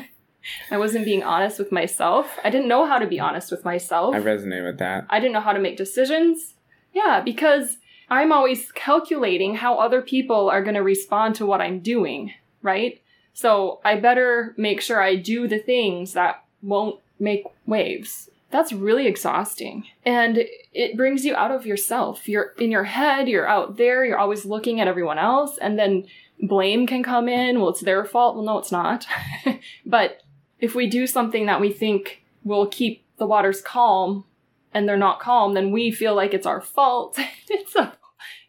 I 0.71 0.77
wasn't 0.77 1.05
being 1.05 1.21
honest 1.21 1.59
with 1.59 1.71
myself. 1.71 2.39
I 2.43 2.49
didn't 2.49 2.69
know 2.69 2.87
how 2.87 2.97
to 2.97 3.05
be 3.05 3.19
honest 3.19 3.51
with 3.51 3.63
myself. 3.63 4.15
I 4.15 4.19
resonate 4.19 4.65
with 4.65 4.79
that. 4.79 5.05
I 5.09 5.19
didn't 5.19 5.33
know 5.33 5.41
how 5.41 5.53
to 5.53 5.59
make 5.59 5.77
decisions. 5.77 6.55
Yeah, 6.93 7.21
because 7.23 7.77
I'm 8.09 8.31
always 8.31 8.71
calculating 8.71 9.55
how 9.55 9.75
other 9.75 10.01
people 10.01 10.49
are 10.49 10.63
going 10.63 10.75
to 10.75 10.83
respond 10.83 11.35
to 11.35 11.45
what 11.45 11.61
I'm 11.61 11.79
doing, 11.79 12.33
right? 12.61 13.01
So 13.33 13.81
I 13.83 13.97
better 13.99 14.55
make 14.57 14.81
sure 14.81 15.01
I 15.01 15.15
do 15.15 15.47
the 15.47 15.59
things 15.59 16.13
that 16.13 16.43
won't 16.61 16.99
make 17.19 17.43
waves. 17.65 18.29
That's 18.51 18.73
really 18.73 19.07
exhausting. 19.07 19.85
And 20.05 20.45
it 20.73 20.97
brings 20.97 21.25
you 21.25 21.35
out 21.35 21.51
of 21.51 21.65
yourself. 21.65 22.27
You're 22.27 22.53
in 22.57 22.71
your 22.71 22.83
head, 22.83 23.27
you're 23.27 23.47
out 23.47 23.77
there, 23.77 24.05
you're 24.05 24.19
always 24.19 24.45
looking 24.45 24.79
at 24.79 24.87
everyone 24.87 25.17
else, 25.17 25.57
and 25.57 25.79
then 25.79 26.05
blame 26.41 26.87
can 26.87 27.03
come 27.03 27.29
in. 27.29 27.59
Well, 27.59 27.69
it's 27.69 27.81
their 27.81 28.03
fault. 28.05 28.35
Well, 28.35 28.45
no, 28.45 28.57
it's 28.57 28.71
not. 28.71 29.05
but 29.85 30.21
if 30.59 30.75
we 30.75 30.87
do 30.87 31.07
something 31.07 31.45
that 31.45 31.61
we 31.61 31.71
think 31.71 32.23
will 32.43 32.67
keep 32.67 33.03
the 33.17 33.25
waters 33.25 33.61
calm 33.61 34.25
and 34.73 34.87
they're 34.87 34.97
not 34.97 35.19
calm, 35.19 35.53
then 35.53 35.71
we 35.71 35.91
feel 35.91 36.15
like 36.15 36.33
it's 36.33 36.47
our 36.47 36.61
fault. 36.61 37.17
it's 37.49 37.75
a 37.75 37.93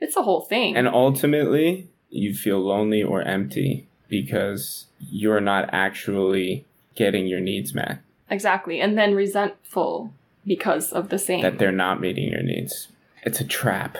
it's 0.01 0.17
a 0.17 0.23
whole 0.23 0.43
thing. 0.43 0.77
And 0.77 0.88
ultimately, 0.88 1.88
you 2.11 2.35
feel 2.35 2.61
lonely 2.61 3.03
or 3.03 3.23
empty 3.23 3.88
because 4.09 4.87
you're 4.99 5.41
not 5.41 5.69
actually 5.73 6.67
getting 6.95 7.27
your 7.27 7.41
needs 7.41 7.75
met. 7.75 8.01
Exactly. 8.33 8.81
And 8.81 8.97
then 8.97 9.14
resentful 9.14 10.12
because 10.47 10.90
of 10.90 11.11
the 11.11 11.18
same. 11.18 11.42
That 11.42 11.59
they're 11.59 11.71
not 11.71 12.01
meeting 12.01 12.31
your 12.31 12.42
needs. 12.42 12.88
It's 13.23 13.40
a 13.40 13.45
trap, 13.45 13.99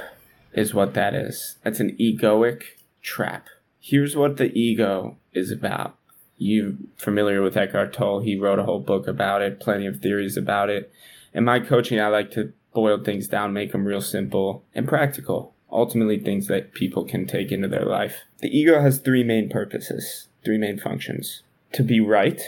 is 0.55 0.73
what 0.73 0.95
that 0.95 1.14
is. 1.14 1.57
That's 1.62 1.81
an 1.81 1.97
egoic 2.01 2.62
trap. 3.03 3.47
Here's 3.79 4.16
what 4.16 4.38
the 4.38 4.53
ego 4.59 5.18
is 5.33 5.51
about 5.51 5.97
you 6.38 6.79
familiar 6.97 7.42
with 7.42 7.57
Eckhart 7.57 7.92
Tolle. 7.92 8.21
He 8.21 8.37
wrote 8.37 8.59
a 8.59 8.64
whole 8.64 8.81
book 8.81 9.07
about 9.07 9.42
it, 9.42 9.61
plenty 9.61 9.87
of 9.87 10.01
theories 10.01 10.37
about 10.37 10.71
it. 10.71 10.90
In 11.35 11.45
my 11.45 11.61
coaching, 11.61 12.01
I 12.01 12.09
like 12.09 12.31
to 12.33 12.53
boil 12.75 13.03
things 13.05 13.29
down, 13.29 13.53
make 13.53 13.73
them 13.73 13.85
real 13.85 14.01
simple 14.01 14.64
and 14.75 14.88
practical. 14.88 15.55
Ultimately, 15.71 16.18
things 16.18 16.49
that 16.49 16.73
people 16.73 17.05
can 17.05 17.27
take 17.27 17.53
into 17.53 17.68
their 17.68 17.85
life. 17.85 18.23
The 18.40 18.49
ego 18.49 18.81
has 18.81 18.99
three 18.99 19.23
main 19.23 19.49
purposes, 19.49 20.29
three 20.45 20.59
main 20.59 20.79
functions 20.79 21.42
to 21.73 21.83
be 21.83 22.01
right, 22.01 22.42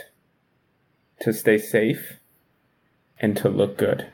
to 1.25 1.33
stay 1.33 1.59
safe, 1.59 2.19
and 3.19 3.37
to 3.37 3.49
look 3.49 3.77
good. 3.77 4.07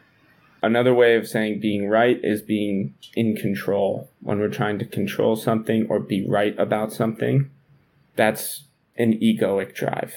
Another 0.63 0.93
way 0.93 1.17
of 1.17 1.27
saying 1.27 1.61
being 1.61 1.89
right 1.89 2.21
is 2.23 2.43
being 2.43 2.95
in 3.15 3.35
control. 3.37 4.11
When 4.21 4.39
we're 4.39 4.49
trying 4.49 4.79
to 4.79 4.85
control 4.85 5.37
something 5.37 5.87
or 5.89 6.01
be 6.01 6.27
right 6.27 6.59
about 6.59 6.93
something, 6.93 7.51
that's 8.17 8.65
an 8.97 9.19
egoic 9.21 9.75
drive. 9.75 10.15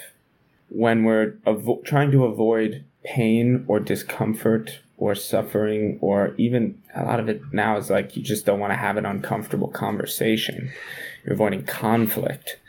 When 0.70 1.04
we're 1.04 1.38
avo- 1.48 1.84
trying 1.86 2.12
to 2.12 2.26
avoid 2.26 2.84
pain 3.04 3.64
or 3.68 3.80
discomfort 3.80 4.80
or 4.98 5.16
suffering, 5.16 5.98
or 6.02 6.34
even 6.38 6.82
a 6.96 7.04
lot 7.04 7.20
of 7.20 7.30
it 7.30 7.42
now 7.52 7.78
is 7.78 7.90
like 7.90 8.16
you 8.16 8.24
just 8.24 8.46
don't 8.46 8.60
want 8.60 8.72
to 8.72 8.78
have 8.78 8.98
an 8.98 9.06
uncomfortable 9.06 9.68
conversation. 9.68 10.72
You're 11.24 11.34
avoiding 11.34 11.64
conflict. 11.64 12.60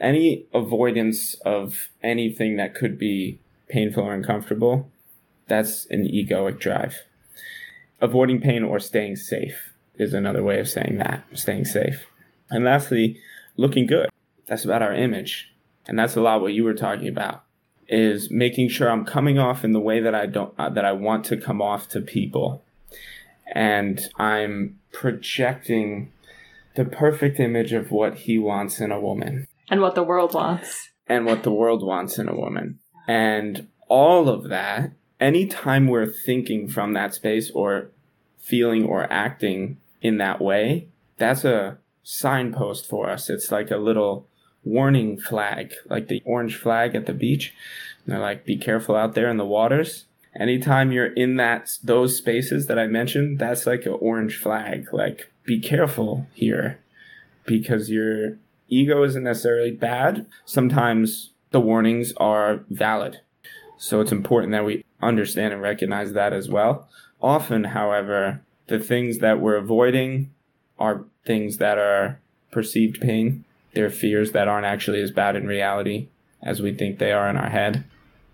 Any 0.00 0.46
avoidance 0.52 1.34
of 1.44 1.90
anything 2.02 2.56
that 2.56 2.74
could 2.74 2.98
be 2.98 3.38
painful 3.72 4.04
or 4.04 4.14
uncomfortable, 4.14 4.90
that's 5.48 5.86
an 5.86 6.04
egoic 6.04 6.58
drive. 6.58 7.02
Avoiding 8.00 8.40
pain 8.40 8.62
or 8.62 8.78
staying 8.78 9.16
safe 9.16 9.72
is 9.96 10.12
another 10.12 10.42
way 10.42 10.60
of 10.60 10.68
saying 10.68 10.98
that, 10.98 11.24
staying 11.34 11.64
safe. 11.64 12.06
And 12.50 12.64
lastly, 12.64 13.18
looking 13.56 13.86
good. 13.86 14.08
That's 14.46 14.64
about 14.64 14.82
our 14.82 14.92
image 14.94 15.52
and 15.86 15.98
that's 15.98 16.16
a 16.16 16.20
lot 16.20 16.40
what 16.40 16.52
you 16.52 16.64
were 16.64 16.74
talking 16.74 17.08
about 17.08 17.44
is 17.88 18.30
making 18.30 18.68
sure 18.68 18.90
I'm 18.90 19.04
coming 19.04 19.38
off 19.38 19.64
in 19.64 19.72
the 19.72 19.80
way 19.80 20.00
that 20.00 20.14
I 20.14 20.26
don't 20.26 20.54
uh, 20.58 20.70
that 20.70 20.84
I 20.84 20.92
want 20.92 21.24
to 21.26 21.36
come 21.36 21.60
off 21.60 21.88
to 21.88 22.00
people 22.00 22.62
and 23.54 24.00
I'm 24.16 24.78
projecting 24.92 26.12
the 26.74 26.84
perfect 26.84 27.38
image 27.38 27.72
of 27.72 27.90
what 27.90 28.14
he 28.14 28.38
wants 28.38 28.80
in 28.80 28.92
a 28.92 29.00
woman 29.00 29.46
and 29.68 29.80
what 29.80 29.94
the 29.94 30.02
world 30.02 30.34
wants 30.34 30.90
and 31.06 31.26
what 31.26 31.42
the 31.42 31.52
world 31.52 31.84
wants 31.84 32.18
in 32.18 32.28
a 32.28 32.36
woman 32.36 32.78
and 33.06 33.66
all 33.88 34.28
of 34.28 34.48
that 34.48 34.92
anytime 35.20 35.86
we're 35.86 36.06
thinking 36.06 36.68
from 36.68 36.92
that 36.92 37.14
space 37.14 37.50
or 37.50 37.90
feeling 38.38 38.84
or 38.84 39.10
acting 39.12 39.76
in 40.00 40.18
that 40.18 40.40
way 40.40 40.86
that's 41.18 41.44
a 41.44 41.78
signpost 42.02 42.88
for 42.88 43.08
us 43.08 43.30
it's 43.30 43.52
like 43.52 43.70
a 43.70 43.76
little 43.76 44.26
warning 44.64 45.18
flag, 45.18 45.72
like 45.88 46.08
the 46.08 46.22
orange 46.24 46.56
flag 46.56 46.94
at 46.94 47.06
the 47.06 47.12
beach. 47.12 47.54
And 48.04 48.12
they're 48.12 48.20
like, 48.20 48.44
be 48.44 48.56
careful 48.56 48.96
out 48.96 49.14
there 49.14 49.28
in 49.28 49.36
the 49.36 49.44
waters. 49.44 50.06
Anytime 50.38 50.92
you're 50.92 51.12
in 51.12 51.36
that 51.36 51.70
those 51.82 52.16
spaces 52.16 52.66
that 52.66 52.78
I 52.78 52.86
mentioned, 52.86 53.38
that's 53.38 53.66
like 53.66 53.84
an 53.84 53.98
orange 54.00 54.38
flag. 54.38 54.88
Like, 54.92 55.30
be 55.44 55.60
careful 55.60 56.26
here, 56.32 56.80
because 57.44 57.90
your 57.90 58.38
ego 58.68 59.02
isn't 59.02 59.24
necessarily 59.24 59.72
bad. 59.72 60.26
Sometimes 60.46 61.31
the 61.52 61.60
warnings 61.60 62.12
are 62.16 62.64
valid. 62.68 63.20
So 63.78 64.00
it's 64.00 64.12
important 64.12 64.52
that 64.52 64.64
we 64.64 64.84
understand 65.00 65.52
and 65.52 65.62
recognize 65.62 66.12
that 66.12 66.32
as 66.32 66.48
well. 66.48 66.88
Often, 67.20 67.64
however, 67.64 68.42
the 68.66 68.78
things 68.78 69.18
that 69.18 69.40
we're 69.40 69.56
avoiding 69.56 70.30
are 70.78 71.04
things 71.24 71.58
that 71.58 71.78
are 71.78 72.20
perceived 72.50 73.00
pain 73.00 73.44
they're 73.74 73.90
fears 73.90 74.32
that 74.32 74.48
aren't 74.48 74.66
actually 74.66 75.00
as 75.00 75.10
bad 75.10 75.36
in 75.36 75.46
reality 75.46 76.08
as 76.42 76.60
we 76.60 76.74
think 76.74 76.98
they 76.98 77.12
are 77.12 77.28
in 77.28 77.36
our 77.36 77.48
head. 77.48 77.84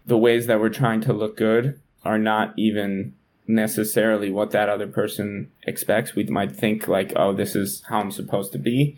The 0.06 0.18
ways 0.18 0.46
that 0.46 0.60
we're 0.60 0.68
trying 0.68 1.00
to 1.02 1.12
look 1.12 1.36
good 1.36 1.80
are 2.04 2.18
not 2.18 2.54
even 2.56 3.14
necessarily 3.46 4.30
what 4.30 4.50
that 4.50 4.68
other 4.68 4.86
person 4.86 5.50
expects. 5.66 6.14
We 6.14 6.24
might 6.24 6.54
think 6.54 6.88
like, 6.88 7.12
oh, 7.16 7.32
this 7.32 7.54
is 7.54 7.82
how 7.88 8.00
I'm 8.00 8.10
supposed 8.10 8.52
to 8.52 8.58
be, 8.58 8.96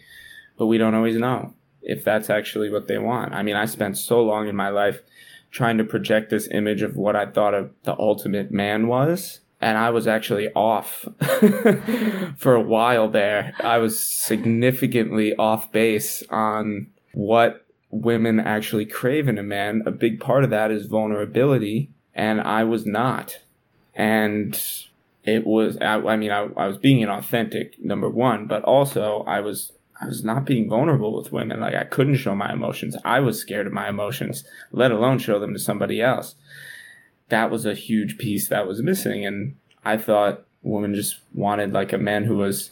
but 0.57 0.67
we 0.67 0.79
don't 0.79 0.95
always 0.95 1.17
know 1.17 1.55
if 1.83 2.05
that's 2.05 2.31
actually 2.31 2.71
what 2.71 2.89
they 2.89 2.99
want. 2.99 3.35
I 3.35 3.43
mean, 3.43 3.57
I 3.57 3.67
spent 3.67 3.99
so 3.99 4.23
long 4.23 4.49
in 4.49 4.57
my 4.57 4.69
life 4.69 5.01
trying 5.51 5.79
to 5.79 5.85
project 5.85 6.31
this 6.31 6.49
image 6.51 6.83
of 6.83 6.97
what 6.97 7.17
I 7.17 7.27
thought 7.27 7.55
of 7.55 7.71
the 7.83 7.99
ultimate 7.99 8.53
man 8.53 8.87
was 8.87 9.41
and 9.61 9.77
I 9.77 9.91
was 9.91 10.07
actually 10.07 10.49
off 10.55 11.07
for 12.37 12.55
a 12.55 12.63
while 12.63 13.09
there. 13.09 13.55
I 13.61 13.79
was 13.79 14.01
significantly 14.01 15.35
off 15.37 15.71
base 15.71 16.23
on 16.31 16.87
what 17.13 17.67
women 17.91 18.41
actually 18.41 18.87
crave 18.87 19.29
in 19.29 19.37
a 19.37 19.43
man. 19.43 19.83
A 19.85 19.91
big 19.91 20.19
part 20.19 20.45
of 20.45 20.51
that 20.51 20.71
is 20.71 20.87
vulnerability, 20.87 21.91
and 22.15 22.41
I 22.41 22.65
was 22.65 22.87
not. 22.87 23.41
And 23.95 24.61
it 25.25 25.47
was, 25.47 25.77
I, 25.79 25.97
I 25.97 26.17
mean, 26.17 26.31
I, 26.31 26.49
I 26.57 26.67
was 26.67 26.79
being 26.79 27.05
inauthentic, 27.05 27.79
number 27.81 28.09
one, 28.09 28.47
but 28.47 28.65
also 28.65 29.25
I 29.27 29.41
was 29.41 29.73
I 30.01 30.07
was 30.07 30.25
not 30.25 30.47
being 30.47 30.69
vulnerable 30.69 31.15
with 31.17 31.33
women. 31.33 31.61
Like 31.61 31.75
I 31.75 31.85
couldn't 31.85 32.17
show 32.17 32.35
my 32.35 32.53
emotions. 32.53 32.97
I 33.05 33.21
was 33.21 33.39
scared 33.39 33.67
of 33.67 33.73
my 33.73 33.89
emotions, 33.89 34.45
let 34.73 34.91
alone 34.91 35.19
show 35.19 35.39
them 35.39 35.53
to 35.53 35.59
somebody 35.59 36.01
else 36.01 36.35
that 37.31 37.51
was 37.51 37.65
a 37.65 37.75
huge 37.75 38.19
piece 38.19 38.49
that 38.49 38.69
was 38.69 38.83
missing. 38.83 39.25
And 39.25 39.57
I 39.85 39.97
thought 39.97 40.45
women 40.63 40.95
just 40.95 41.19
wanted 41.33 41.73
like 41.73 41.93
a 41.93 41.99
man 41.99 42.25
who 42.25 42.37
was 42.37 42.69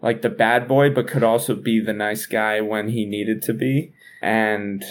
like 0.00 0.22
the 0.22 0.30
bad 0.30 0.68
boy, 0.68 0.90
but 0.90 1.08
could 1.08 1.24
also 1.24 1.56
be 1.56 1.80
the 1.80 1.92
nice 1.92 2.24
guy 2.26 2.60
when 2.60 2.90
he 2.90 3.04
needed 3.04 3.42
to 3.42 3.52
be. 3.52 3.92
And 4.22 4.84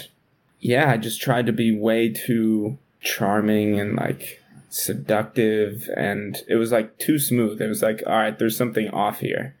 yeah, 0.60 0.90
I 0.90 0.98
just 0.98 1.22
tried 1.22 1.46
to 1.46 1.52
be 1.52 1.74
way 1.74 2.10
too 2.12 2.76
charming 3.00 3.80
and 3.80 3.96
like 3.96 4.42
seductive. 4.68 5.88
And 5.96 6.36
it 6.46 6.56
was 6.56 6.72
like 6.72 6.98
too 6.98 7.18
smooth. 7.18 7.62
It 7.62 7.68
was 7.68 7.82
like, 7.82 8.02
all 8.06 8.16
right, 8.16 8.38
there's 8.38 8.56
something 8.56 8.88
off 8.88 9.20
here. 9.20 9.54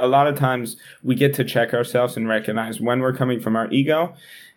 A 0.00 0.08
lot 0.08 0.26
of 0.26 0.36
times 0.36 0.76
we 1.02 1.14
get 1.14 1.34
to 1.34 1.44
check 1.44 1.74
ourselves 1.74 2.16
and 2.16 2.26
recognize 2.28 2.80
when 2.80 3.00
we're 3.00 3.14
coming 3.14 3.38
from 3.38 3.54
our 3.54 3.70
ego 3.70 4.14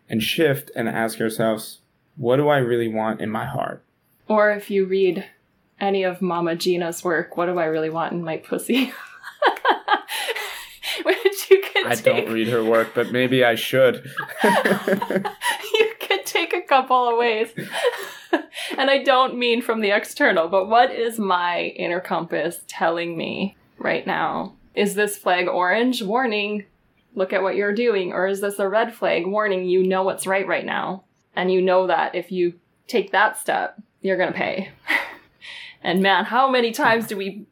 and 0.09 0.23
shift 0.23 0.71
and 0.75 0.87
ask 0.87 1.19
ourselves, 1.19 1.79
what 2.15 2.37
do 2.37 2.47
I 2.49 2.57
really 2.57 2.87
want 2.87 3.21
in 3.21 3.29
my 3.29 3.45
heart? 3.45 3.83
Or 4.27 4.51
if 4.51 4.69
you 4.71 4.85
read 4.85 5.25
any 5.79 6.03
of 6.03 6.21
Mama 6.21 6.55
Gena's 6.55 7.03
work, 7.03 7.35
what 7.35 7.47
do 7.47 7.59
I 7.59 7.65
really 7.65 7.89
want 7.89 8.13
in 8.13 8.23
my 8.23 8.37
pussy? 8.37 8.93
Which 11.03 11.49
you 11.49 11.61
could 11.73 11.87
I 11.87 11.95
take. 11.95 12.03
don't 12.03 12.33
read 12.33 12.47
her 12.47 12.63
work, 12.63 12.91
but 12.93 13.11
maybe 13.11 13.43
I 13.43 13.55
should. 13.55 14.09
you 14.43 15.93
could 15.99 16.25
take 16.25 16.53
a 16.53 16.61
couple 16.61 17.09
of 17.09 17.17
ways. 17.17 17.49
and 18.77 18.89
I 18.89 19.03
don't 19.03 19.37
mean 19.37 19.61
from 19.61 19.81
the 19.81 19.91
external, 19.91 20.47
but 20.47 20.69
what 20.69 20.91
is 20.91 21.19
my 21.19 21.73
inner 21.75 21.99
compass 21.99 22.61
telling 22.67 23.17
me 23.17 23.57
right 23.77 24.05
now? 24.07 24.53
Is 24.75 24.95
this 24.95 25.17
flag 25.17 25.47
orange? 25.47 26.01
Warning, 26.01 26.65
look 27.15 27.33
at 27.33 27.43
what 27.43 27.55
you're 27.55 27.73
doing? 27.73 28.11
Or 28.11 28.27
is 28.27 28.41
this 28.41 28.59
a 28.59 28.67
red 28.67 28.93
flag 28.93 29.27
warning 29.27 29.65
you 29.65 29.83
know 29.83 30.03
what's 30.03 30.27
right 30.27 30.47
right 30.47 30.65
now? 30.65 31.03
And 31.35 31.51
you 31.51 31.61
know 31.61 31.87
that 31.87 32.15
if 32.15 32.31
you 32.31 32.53
take 32.87 33.11
that 33.11 33.37
step, 33.37 33.81
you're 34.01 34.17
going 34.17 34.31
to 34.31 34.37
pay. 34.37 34.71
and 35.83 36.01
man, 36.01 36.25
how 36.25 36.49
many 36.49 36.71
times 36.71 37.07
do 37.07 37.17
we 37.17 37.45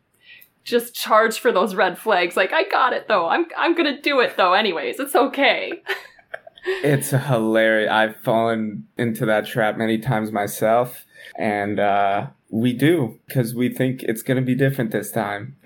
just 0.64 0.94
charge 0.94 1.40
for 1.40 1.52
those 1.52 1.76
red 1.76 1.98
flags? 1.98 2.36
Like, 2.38 2.54
I 2.54 2.64
got 2.64 2.94
it 2.94 3.08
though. 3.08 3.28
I'm, 3.28 3.46
I'm 3.58 3.76
going 3.76 3.96
to 3.96 4.02
do 4.02 4.20
it 4.20 4.38
though, 4.38 4.54
anyways. 4.54 5.00
It's 5.00 5.16
okay. 5.16 5.82
it's 6.66 7.10
hilarious. 7.10 7.92
I've 7.92 8.18
fallen 8.18 8.88
into 8.98 9.26
that 9.28 9.48
trap 9.48 9.78
many 9.78 9.98
times 9.98 10.32
myself. 10.32 11.06
And, 11.38 11.80
uh, 11.80 12.28
we 12.52 12.74
do 12.74 13.18
because 13.28 13.56
we 13.56 13.70
think 13.74 14.04
it's 14.04 14.22
going 14.22 14.36
to 14.36 14.44
be 14.44 14.56
different 14.56 14.92
this 14.92 15.10
time. 15.10 15.56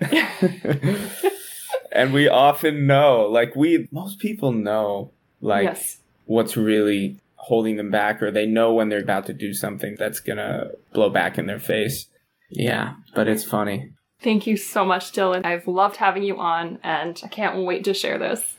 and 1.96 2.12
we 2.12 2.28
often 2.28 2.86
know, 2.86 3.22
like 3.22 3.56
we 3.56 3.88
most 3.90 4.18
people 4.18 4.52
know 4.52 5.12
like 5.40 5.64
yes. 5.64 5.98
what's 6.26 6.56
really 6.56 7.18
holding 7.36 7.76
them 7.76 7.90
back 7.90 8.22
or 8.22 8.30
they 8.30 8.46
know 8.46 8.72
when 8.74 8.88
they're 8.88 9.02
about 9.02 9.26
to 9.26 9.32
do 9.32 9.54
something 9.54 9.96
that's 9.98 10.20
going 10.20 10.36
to 10.36 10.72
blow 10.92 11.08
back 11.08 11.38
in 11.38 11.46
their 11.46 11.58
face. 11.58 12.06
Yeah, 12.50 12.94
but 13.14 13.28
it's 13.28 13.44
funny. 13.44 13.92
Thank 14.20 14.46
you 14.46 14.56
so 14.56 14.84
much, 14.84 15.12
Dylan. 15.12 15.44
I've 15.44 15.68
loved 15.68 15.96
having 15.96 16.22
you 16.22 16.38
on 16.38 16.78
and 16.82 17.20
I 17.24 17.28
can't 17.28 17.64
wait 17.64 17.84
to 17.84 17.94
share 17.94 18.18
this. 18.18 18.56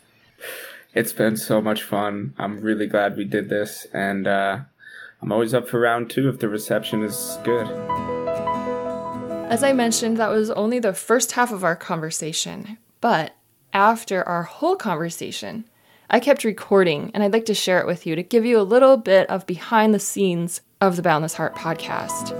It's 0.93 1.13
been 1.13 1.37
so 1.37 1.61
much 1.61 1.83
fun. 1.83 2.33
I'm 2.37 2.61
really 2.61 2.87
glad 2.87 3.17
we 3.17 3.25
did 3.25 3.49
this 3.49 3.85
and 3.93 4.27
uh 4.27 4.59
I'm 5.21 5.31
always 5.31 5.53
up 5.53 5.67
for 5.67 5.79
round 5.79 6.09
2 6.11 6.29
if 6.29 6.39
the 6.39 6.47
reception 6.47 7.03
is 7.03 7.39
good. 7.43 7.67
As 9.49 9.63
I 9.63 9.73
mentioned, 9.73 10.17
that 10.17 10.29
was 10.29 10.51
only 10.51 10.77
the 10.79 10.93
first 10.93 11.31
half 11.31 11.51
of 11.51 11.63
our 11.63 11.75
conversation, 11.75 12.77
but 13.01 13.35
after 13.73 14.23
our 14.27 14.43
whole 14.43 14.75
conversation, 14.75 15.65
I 16.09 16.19
kept 16.19 16.43
recording 16.43 17.11
and 17.13 17.21
I'd 17.23 17.33
like 17.33 17.45
to 17.45 17.53
share 17.53 17.79
it 17.79 17.87
with 17.87 18.05
you 18.05 18.15
to 18.15 18.23
give 18.23 18.45
you 18.45 18.59
a 18.59 18.63
little 18.63 18.97
bit 18.97 19.29
of 19.29 19.45
behind 19.45 19.93
the 19.93 19.99
scenes 19.99 20.61
of 20.79 20.95
the 20.95 21.01
Boundless 21.01 21.33
Heart 21.33 21.55
podcast. 21.55 22.33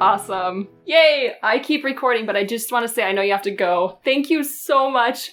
Awesome. 0.00 0.68
Yay! 0.84 1.32
I 1.42 1.58
keep 1.58 1.84
recording, 1.84 2.24
but 2.26 2.36
I 2.36 2.44
just 2.44 2.70
want 2.70 2.86
to 2.86 2.92
say 2.92 3.02
I 3.02 3.12
know 3.12 3.22
you 3.22 3.32
have 3.32 3.42
to 3.42 3.50
go. 3.50 3.98
Thank 4.04 4.30
you 4.30 4.44
so 4.44 4.90
much. 4.90 5.32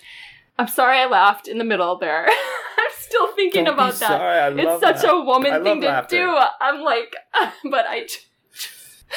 I'm 0.58 0.68
sorry 0.68 0.98
I 0.98 1.06
laughed 1.06 1.48
in 1.48 1.58
the 1.60 1.64
middle 1.64 1.98
there. 2.00 2.26
I'm 2.78 2.92
still 2.98 3.32
thinking 3.34 3.66
Don't 3.66 3.76
about 3.76 3.96
that. 3.96 4.58
it's 4.58 4.82
such 4.82 5.02
that. 5.04 5.14
a 5.14 5.22
woman 5.22 5.64
thing 5.64 5.82
to 5.82 5.88
laughter. 5.88 6.16
do. 6.18 6.38
I'm 6.62 6.82
like, 6.82 7.14
but 7.64 7.86
I. 7.88 8.08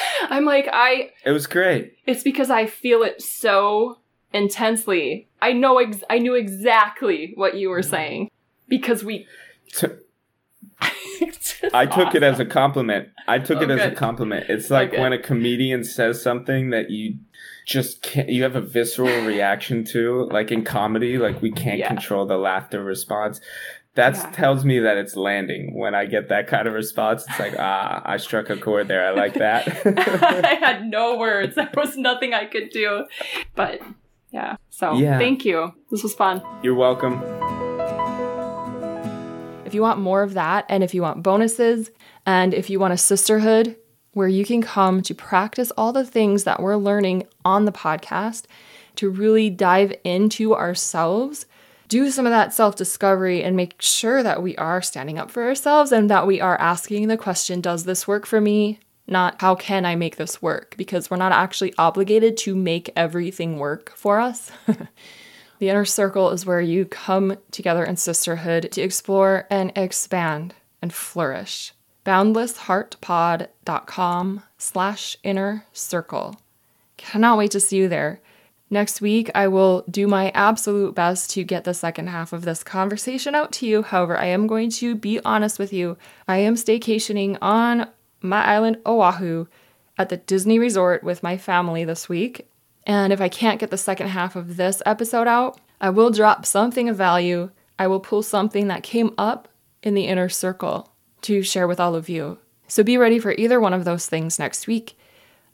I'm 0.29 0.45
like, 0.45 0.67
I. 0.71 1.11
It 1.25 1.31
was 1.31 1.47
great. 1.47 1.93
It's 2.05 2.23
because 2.23 2.49
I 2.49 2.65
feel 2.65 3.03
it 3.03 3.21
so 3.21 3.97
intensely. 4.33 5.27
I 5.41 5.53
know, 5.53 5.79
ex- 5.79 6.03
I 6.09 6.19
knew 6.19 6.35
exactly 6.35 7.33
what 7.35 7.55
you 7.55 7.69
were 7.69 7.83
saying 7.83 8.29
because 8.67 9.03
we. 9.03 9.27
I 11.73 11.85
took 11.85 12.07
awesome. 12.07 12.17
it 12.17 12.23
as 12.23 12.39
a 12.39 12.45
compliment. 12.45 13.09
I 13.27 13.39
took 13.39 13.59
oh, 13.59 13.63
it 13.63 13.69
as 13.69 13.81
good. 13.81 13.93
a 13.93 13.95
compliment. 13.95 14.45
It's 14.49 14.69
like 14.69 14.93
when 14.93 15.11
a 15.11 15.19
comedian 15.19 15.83
says 15.83 16.21
something 16.21 16.69
that 16.69 16.89
you 16.89 17.17
just 17.65 18.01
can't, 18.01 18.29
you 18.29 18.43
have 18.43 18.55
a 18.55 18.61
visceral 18.61 19.25
reaction 19.25 19.83
to, 19.85 20.29
like 20.31 20.51
in 20.51 20.63
comedy, 20.63 21.17
like 21.17 21.41
we 21.41 21.51
can't 21.51 21.79
yeah. 21.79 21.87
control 21.87 22.25
the 22.25 22.37
laughter 22.37 22.83
response 22.83 23.41
that 23.99 24.15
yeah. 24.15 24.31
tells 24.31 24.63
me 24.63 24.79
that 24.79 24.97
it's 24.97 25.17
landing 25.17 25.77
when 25.77 25.93
I 25.93 26.05
get 26.05 26.29
that 26.29 26.47
kind 26.47 26.67
of 26.69 26.73
response. 26.73 27.25
It's 27.27 27.39
like, 27.39 27.55
ah, 27.59 28.01
I 28.05 28.15
struck 28.15 28.49
a 28.49 28.55
chord 28.55 28.87
there. 28.87 29.05
I 29.05 29.11
like 29.11 29.33
that. 29.33 29.67
I 30.45 30.55
had 30.55 30.85
no 30.85 31.17
words. 31.17 31.55
There 31.55 31.69
was 31.75 31.97
nothing 31.97 32.33
I 32.33 32.45
could 32.45 32.69
do. 32.69 33.05
But 33.55 33.81
yeah. 34.31 34.55
So 34.69 34.93
yeah. 34.93 35.19
thank 35.19 35.43
you. 35.43 35.73
This 35.91 36.01
was 36.01 36.13
fun. 36.13 36.41
You're 36.63 36.75
welcome. 36.75 37.21
If 39.65 39.73
you 39.73 39.81
want 39.81 39.99
more 39.99 40.23
of 40.23 40.33
that, 40.33 40.65
and 40.69 40.81
if 40.81 40.93
you 40.93 41.01
want 41.01 41.21
bonuses, 41.21 41.91
and 42.25 42.53
if 42.53 42.69
you 42.69 42.79
want 42.79 42.93
a 42.93 42.97
sisterhood 42.97 43.75
where 44.13 44.29
you 44.29 44.45
can 44.45 44.61
come 44.61 45.01
to 45.03 45.13
practice 45.13 45.71
all 45.77 45.91
the 45.91 46.05
things 46.05 46.45
that 46.45 46.61
we're 46.61 46.77
learning 46.77 47.27
on 47.43 47.65
the 47.65 47.71
podcast, 47.71 48.45
to 48.95 49.09
really 49.09 49.49
dive 49.49 49.93
into 50.03 50.55
ourselves 50.55 51.45
do 51.89 52.09
some 52.11 52.25
of 52.25 52.31
that 52.31 52.53
self 52.53 52.77
discovery 52.77 53.43
and 53.43 53.57
make 53.57 53.81
sure 53.81 54.23
that 54.23 54.41
we 54.41 54.55
are 54.55 54.81
standing 54.81 55.19
up 55.19 55.29
for 55.29 55.43
ourselves 55.43 55.91
and 55.91 56.09
that 56.09 56.25
we 56.25 56.39
are 56.39 56.57
asking 56.61 57.09
the 57.09 57.17
question 57.17 57.59
Does 57.59 57.83
this 57.83 58.07
work 58.07 58.25
for 58.25 58.39
me? 58.39 58.79
Not 59.07 59.41
how 59.41 59.55
can 59.55 59.85
I 59.85 59.95
make 59.95 60.15
this 60.15 60.41
work? 60.41 60.75
Because 60.77 61.09
we're 61.09 61.17
not 61.17 61.33
actually 61.33 61.73
obligated 61.77 62.37
to 62.37 62.55
make 62.55 62.93
everything 62.95 63.57
work 63.57 63.91
for 63.95 64.19
us. 64.19 64.51
the 65.57 65.69
inner 65.69 65.83
circle 65.83 66.29
is 66.29 66.45
where 66.45 66.61
you 66.61 66.85
come 66.85 67.35
together 67.49 67.83
in 67.83 67.97
sisterhood 67.97 68.71
to 68.71 68.81
explore 68.81 69.47
and 69.49 69.71
expand 69.75 70.53
and 70.81 70.93
flourish. 70.93 71.73
Boundlessheartpod.com 72.05 74.43
slash 74.59 75.17
inner 75.23 75.65
circle. 75.73 76.39
Cannot 76.97 77.39
wait 77.39 77.49
to 77.51 77.59
see 77.59 77.77
you 77.77 77.87
there. 77.87 78.21
Next 78.71 79.01
week, 79.01 79.31
I 79.33 79.47
will 79.47 79.83
do 79.89 80.07
my 80.07 80.29
absolute 80.31 80.93
best 80.93 81.31
to 81.31 81.43
get 81.43 81.63
the 81.63 81.73
second 81.73 82.07
half 82.07 82.33
of 82.33 82.43
this 82.43 82.63
conversation 82.63 83.33
out 83.33 83.51
to 83.53 83.65
you. 83.65 83.81
However, 83.81 84.15
I 84.15 84.25
am 84.25 84.45
going 84.45 84.69
to 84.71 84.93
be 84.93 85.19
honest 85.25 85.57
with 85.57 85.73
you. 85.73 85.97
I 86.27 86.37
am 86.37 86.53
staycationing 86.53 87.37
on 87.41 87.89
my 88.21 88.45
island, 88.45 88.77
Oahu, 88.85 89.47
at 89.97 90.09
the 90.09 90.17
Disney 90.17 90.59
Resort 90.59 91.03
with 91.03 91.23
my 91.23 91.35
family 91.35 91.83
this 91.83 92.07
week. 92.07 92.47
And 92.85 93.11
if 93.11 93.19
I 93.19 93.27
can't 93.27 93.59
get 93.59 93.71
the 93.71 93.77
second 93.77 94.09
half 94.09 94.35
of 94.35 94.55
this 94.55 94.83
episode 94.85 95.27
out, 95.27 95.59
I 95.81 95.89
will 95.89 96.11
drop 96.11 96.45
something 96.45 96.89
of 96.89 96.95
value. 96.95 97.49
I 97.79 97.87
will 97.87 97.99
pull 97.99 98.21
something 98.21 98.67
that 98.67 98.83
came 98.83 99.13
up 99.17 99.47
in 99.81 99.95
the 99.95 100.05
inner 100.05 100.29
circle 100.29 100.91
to 101.21 101.41
share 101.41 101.67
with 101.67 101.79
all 101.79 101.95
of 101.95 102.07
you. 102.07 102.37
So 102.67 102.83
be 102.83 102.97
ready 102.97 103.17
for 103.17 103.31
either 103.31 103.59
one 103.59 103.73
of 103.73 103.85
those 103.85 104.05
things 104.05 104.37
next 104.37 104.67
week. 104.67 104.97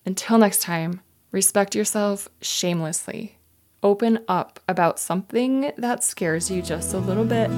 Until 0.05 0.38
next 0.38 0.61
time, 0.61 1.01
Respect 1.36 1.76
yourself 1.76 2.30
shamelessly. 2.40 3.36
Open 3.84 4.20
up 4.26 4.62
about 4.70 5.00
something 5.00 5.74
that 5.78 6.02
scares 6.02 6.50
you 6.50 6.62
just 6.62 6.94
a 6.94 6.98
little 6.98 7.26
bit. 7.26 7.50